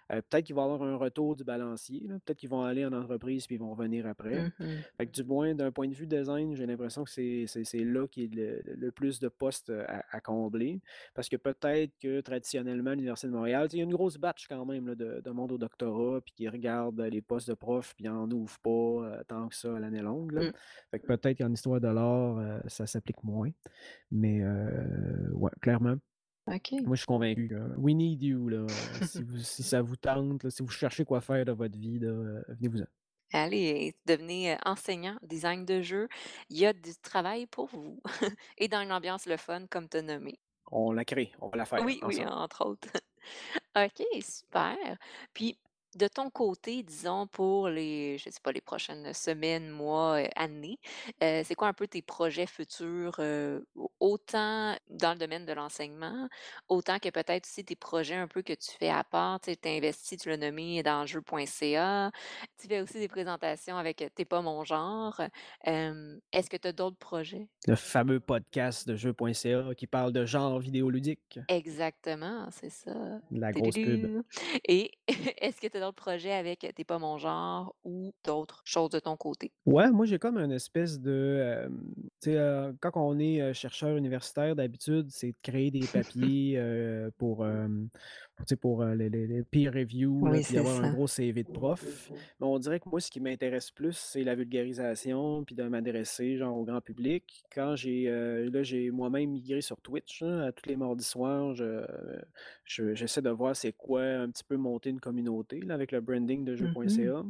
[0.08, 3.46] Peut-être qu'il va y avoir un retour du balancier, peut-être qu'ils vont aller en entreprise
[3.46, 4.30] puis ils vont revenir après.
[4.32, 4.84] Mmh mh.
[4.98, 7.46] Fait que du moins d'un point de vue design, j'ai l'impression que c'est
[7.84, 10.80] là qu'il y a le le plus de postes, à à combler.
[11.14, 14.64] Parce que peut-être que traditionnellement, l'Université de Montréal, il y a une grosse batch quand
[14.66, 18.06] même là, de de monde au doctorat, puis qui regardent, les postes de prof, puis
[18.06, 20.48] ils en ouvrent pas, heu, tant que ça à l'année longue, là.
[20.48, 20.52] Mmh.
[20.90, 23.50] Fait que peut-être qu'en histoire de l'art, heu, ça s'applique moins.
[24.10, 25.96] Mais, heu, ouais, clairement,
[26.46, 26.58] moi
[26.96, 27.54] je suis convaincu.
[27.76, 28.66] We need you, là,
[29.02, 31.98] si vous si ça vous tente, là, si vous cherchez quoi faire de votre vie,
[31.98, 32.86] venez-vous-en.
[33.32, 36.08] Allez, devenez, enseignant, design de jeu.
[36.48, 38.00] Il y a du travail pour vous
[38.58, 40.40] et dans une ambiance le fun comme tu as nommé.
[40.72, 42.88] On la crée, on va la faire Oui, oui, entre autres.
[43.76, 44.96] OK, super.
[45.34, 45.58] Puis
[45.95, 50.78] de ton côté, disons pour les je sais pas, les prochaines semaines, mois, heu, années,
[51.22, 53.18] heu, c'est quoi un peu tes projets futurs,
[53.74, 56.28] au autant dans le domaine de l'enseignement,
[56.68, 59.41] autant que peut-être aussi tes projets un peu que tu fais à part?
[59.41, 62.11] Tu investis, tu l'as nommé dans jeux.ca,
[62.61, 65.20] tu fais aussi des présentations avec, Tu pas mon genre.
[65.64, 67.49] Est-ce que tu as d'autres projets?
[67.66, 71.38] Le fameux podcast de jeux.ca qui parle de genre vidéoludique.
[71.49, 73.20] Exactement, c'est ça.
[73.32, 74.07] La grosse pub.
[74.68, 78.62] Et est-ce que tu as d'autres projets avec «Tu es pas mon genre» ou d'autres
[78.64, 79.52] choses de ton côté?
[79.66, 81.68] Ouais, moi j'ai comme une espèce de,
[82.22, 86.58] tu sais, quand on est, heu, chercheur universitaire, d'habitude, c'est de créer des papiers,
[87.18, 87.90] pour, hem,
[88.61, 92.12] pour, heu, les peer review, là, Oui, puis avoir un gros CV de prof.
[92.41, 96.36] Mais on dirait que moi, ce qui m'intéresse plus, c'est la vulgarisation, puis de m'adresser,
[96.36, 97.45] genre, au grand public.
[97.53, 101.55] Quand j'ai, heu, là, j'ai moi-même migré sur Twitch, là, à tous les mardis soirs,
[101.55, 101.84] je
[102.64, 106.01] je j'essaie de voir c'est quoi un petit peu monter une communauté, là, avec le
[106.01, 107.11] branding de Mmh mh.
[107.11, 107.24] jeux.ca.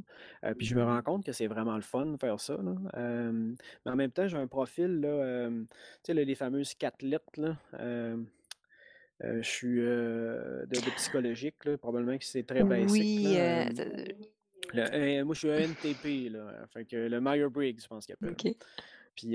[0.45, 2.75] Heu, puis je me rends compte que c'est vraiment le fun de faire ça, là.
[3.85, 5.67] Mais en même temps, j'ai un profil là, tu
[6.05, 7.57] sais, les fameuses 4 lettres là,
[9.23, 13.15] je suis, heu, de de psychologique là, probablement que c'est très basic Oui,
[14.73, 14.83] le
[15.21, 18.33] E moi je suis ENTP là, fait que le Myers-Briggs, je pense qu'il appelle.
[18.33, 18.55] OK.
[19.17, 19.29] Puis,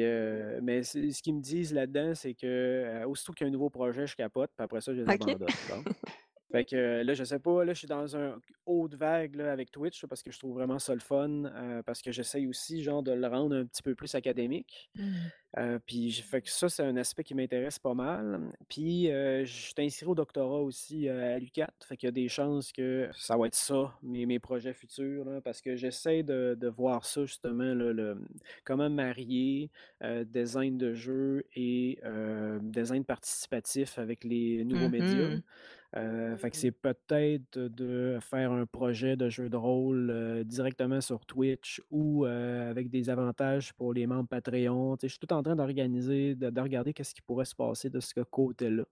[0.63, 3.69] mais ce qu'ils me disent là-dedans, c'est que, heu, aussitôt qu'il y a un nouveau
[3.69, 5.47] projet, je capote, puis après ça, je les abandonne.
[6.55, 9.51] Fait que là, je sais pas, là, je suis dans un haut de vague là,
[9.51, 12.81] avec Twitch parce que je trouve vraiment ça le fun, heu, parce que j'essaye aussi
[12.81, 14.89] genre de le rendre un petit peu plus académique.
[14.95, 15.31] Mmh.
[15.57, 18.51] Heu, puis fait que ça, c'est un aspect qui m'intéresse pas mal.
[18.69, 22.71] Puis, je suis inscrit au doctorat aussi, à l'UQAT, fait qu'il y a des chances
[22.71, 26.67] que ça va être ça, mes mes projets futurs là, parce que j'essaie de de
[26.67, 28.17] voir ça justement là, le
[28.65, 29.71] comment marier,
[30.25, 31.99] design de jeu et
[32.61, 35.39] design participatif avec les nouveaux Mmh médias.
[35.95, 40.99] Heu, fait que c'est peut-être de faire un projet de jeu de rôle, heu, directement
[40.99, 42.29] sur Twitch ou, heu,
[42.69, 44.97] avec des avantages pour les membres Patreon.
[45.01, 47.99] Je suis tout en train d'organiser, de de regarder qu'est-ce qui pourrait se passer de
[48.01, 48.83] ce côté-là.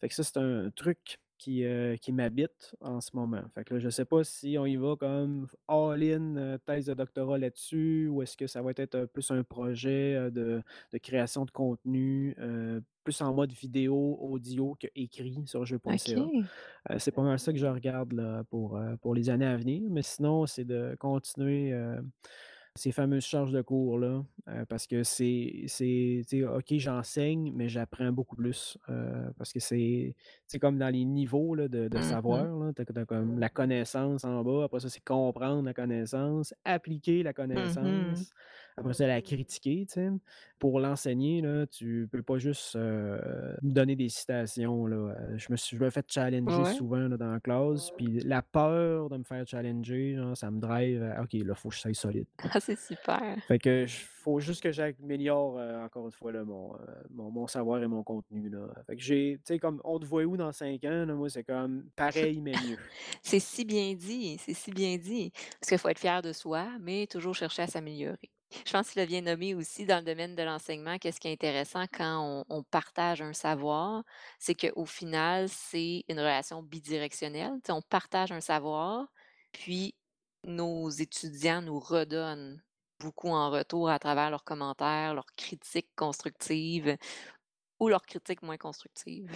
[0.00, 3.42] Fait que ça, c'est un truc qui, heu, qui m'habite en ce moment.
[3.54, 6.94] Fait que là, je sais pas si on y va comme all-in, heu, thèse de
[6.94, 10.62] doctorat là-dessus ou est-ce que ça va être, heu, plus un projet, de
[10.92, 12.36] de création de contenu,
[13.04, 15.78] plus en mode vidéo, audio qu'écrit sur jeux.ca.
[15.84, 16.50] OK.
[16.90, 19.82] Heu, c'est pas mal ça que je regarde là pour, pour les années à venir,
[19.90, 21.72] mais sinon, c'est de continuer,
[22.76, 27.68] ces fameuses charges de cours-là, heu, parce que c'est c'est tu sais, OK, j'enseigne, mais
[27.68, 30.16] j'apprends beaucoup plus, heu, parce que c'est
[30.46, 32.48] c'est comme dans les niveaux là, de de Mmh mh.
[32.50, 32.72] savoir là.
[32.74, 37.34] Tu as comme la connaissance en bas, après ça, c'est comprendre la connaissance, appliquer la
[37.54, 38.24] Mmh mh.
[38.76, 40.08] Après ça, la critiquer, tu sais.
[40.58, 45.82] Pour l'enseigner tu peux pas juste, me donner des citations là, je me suis je
[45.82, 46.72] me fais challenger Ouais.
[46.74, 50.60] souvent là, dans la classe, puis la peur de me faire challenger, genre, ça me
[50.60, 52.26] drive à OK, là, faut que je sois solide.
[52.54, 53.36] Ah, c'est super.
[53.48, 56.76] Fait que faut juste que j'améliore, encore une fois là, mon,
[57.10, 58.68] mon mon savoir et mon contenu là.
[58.86, 61.28] Fait que j'ai tu sais comme on te voit où dans 5 ans là, moi
[61.28, 62.76] c'est comme pareil mais mieux.
[63.22, 65.32] C'est si bien dit, c'est si bien dit.
[65.60, 68.30] Parce qu'il faut être fier de soi, mais toujours chercher à s'améliorer.
[68.66, 71.28] Je pense que tu l'as bien nommé aussi dans le domaine de l'enseignement, qu'est-ce qui
[71.28, 74.04] est intéressant quand on partage un savoir,
[74.38, 77.58] c'est qu'au final, c'est une relation bidirectionnelle.
[77.68, 79.06] On partage un savoir,
[79.52, 79.94] puis
[80.44, 82.62] nos étudiants nous redonnent
[83.00, 86.96] beaucoup en retour à travers leurs commentaires, leurs critiques constructives
[87.80, 89.30] ou leurs critiques moins constructives.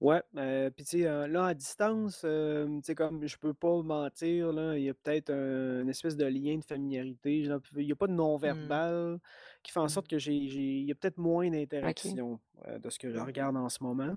[0.00, 3.52] Ouais, heu, puis tu sais, heu, là à distance, hem, tu sais comme je peux
[3.52, 7.60] pas mentir là, il y a peut-être un une espèce de lien de familiarité, genre
[7.76, 8.12] il y a pas de
[8.44, 8.78] Mmh.
[8.78, 9.18] verbal
[9.64, 11.50] qui fait en sorte que j'ai j'ai il y a peut-être moins
[11.82, 12.18] OK.
[12.30, 14.14] d'interaction, heu, de ce que je regarde en ce moment.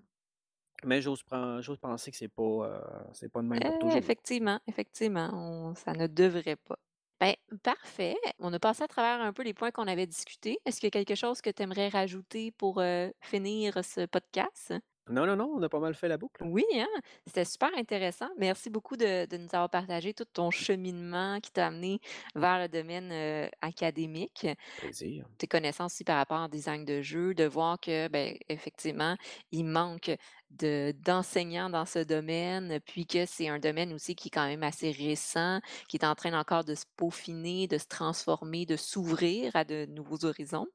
[0.86, 3.98] Mais j'ose pen j'ose penser que c'est pas, c'est pas de même pour Heu, toujours.
[3.98, 6.78] effectivement, effectivement, on ça ne devrait pas.
[7.20, 8.16] Ben, parfait.
[8.40, 10.60] On a passé à travers un peu les points qu'on avait discutés.
[10.66, 12.82] Est-ce qu'il y a quelque chose que tu aimerais rajouter pour,
[13.22, 14.74] finir ce podcast?
[15.08, 16.44] Non, non, non, on a pas mal fait la boucle.
[16.44, 16.88] Oui, hein?
[17.28, 18.30] C'était super intéressant.
[18.38, 22.00] Merci beaucoup de de nous avoir partagé tout ton cheminement qui t'a amené
[22.34, 24.48] vers le domaine, heu, académique.
[24.78, 25.32] Plaisir.
[25.38, 29.18] Tes connaissances aussi par rapport au design de jeu, de voir que, beh, effectivement,
[29.52, 30.12] il manque
[30.60, 34.64] de d'enseignants dans ce domaine, puis que c'est un domaine aussi qui est quand même
[34.64, 39.56] assez récent, qui est en train encore de se peaufiner, de se transformer, de s'ouvrir
[39.56, 40.68] à de nouveaux horizons.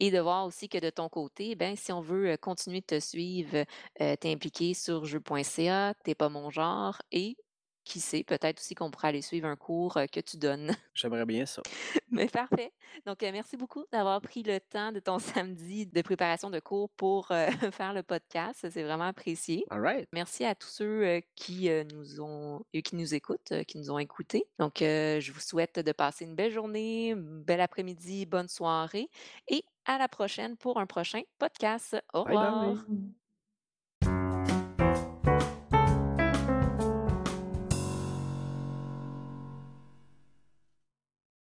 [0.00, 2.86] Et de voir aussi que de ton côté, ben, si on veut, heu, continuer de
[2.86, 3.64] te suivre,
[4.24, 7.36] impliqué sur jeux.ca, Tu es pas mon genre et
[7.84, 10.74] qui sait, peut-être aussi qu'on pourra aller suivre un cours, que tu donnes.
[10.94, 11.62] J'aimerais bien ça.
[12.10, 12.72] Mais parfait.
[13.06, 17.28] Donc, merci beaucoup d'avoir pris le temps de ton samedi de préparation de cours pour,
[17.72, 18.66] faire le podcast.
[18.70, 19.64] C'est vraiment apprécié.
[19.70, 20.08] Alright.
[20.12, 24.44] Merci à tous ceux, qui, nous ont et qui nous écoutent, qui nous ont écoutés.
[24.58, 29.08] Donc, je vous souhaite de passer une belle journée, bel après-midi, bonne soirée
[29.48, 31.96] et à la prochaine pour un prochain podcast.
[32.12, 32.46] Au Bye bye.
[32.46, 32.84] revoir.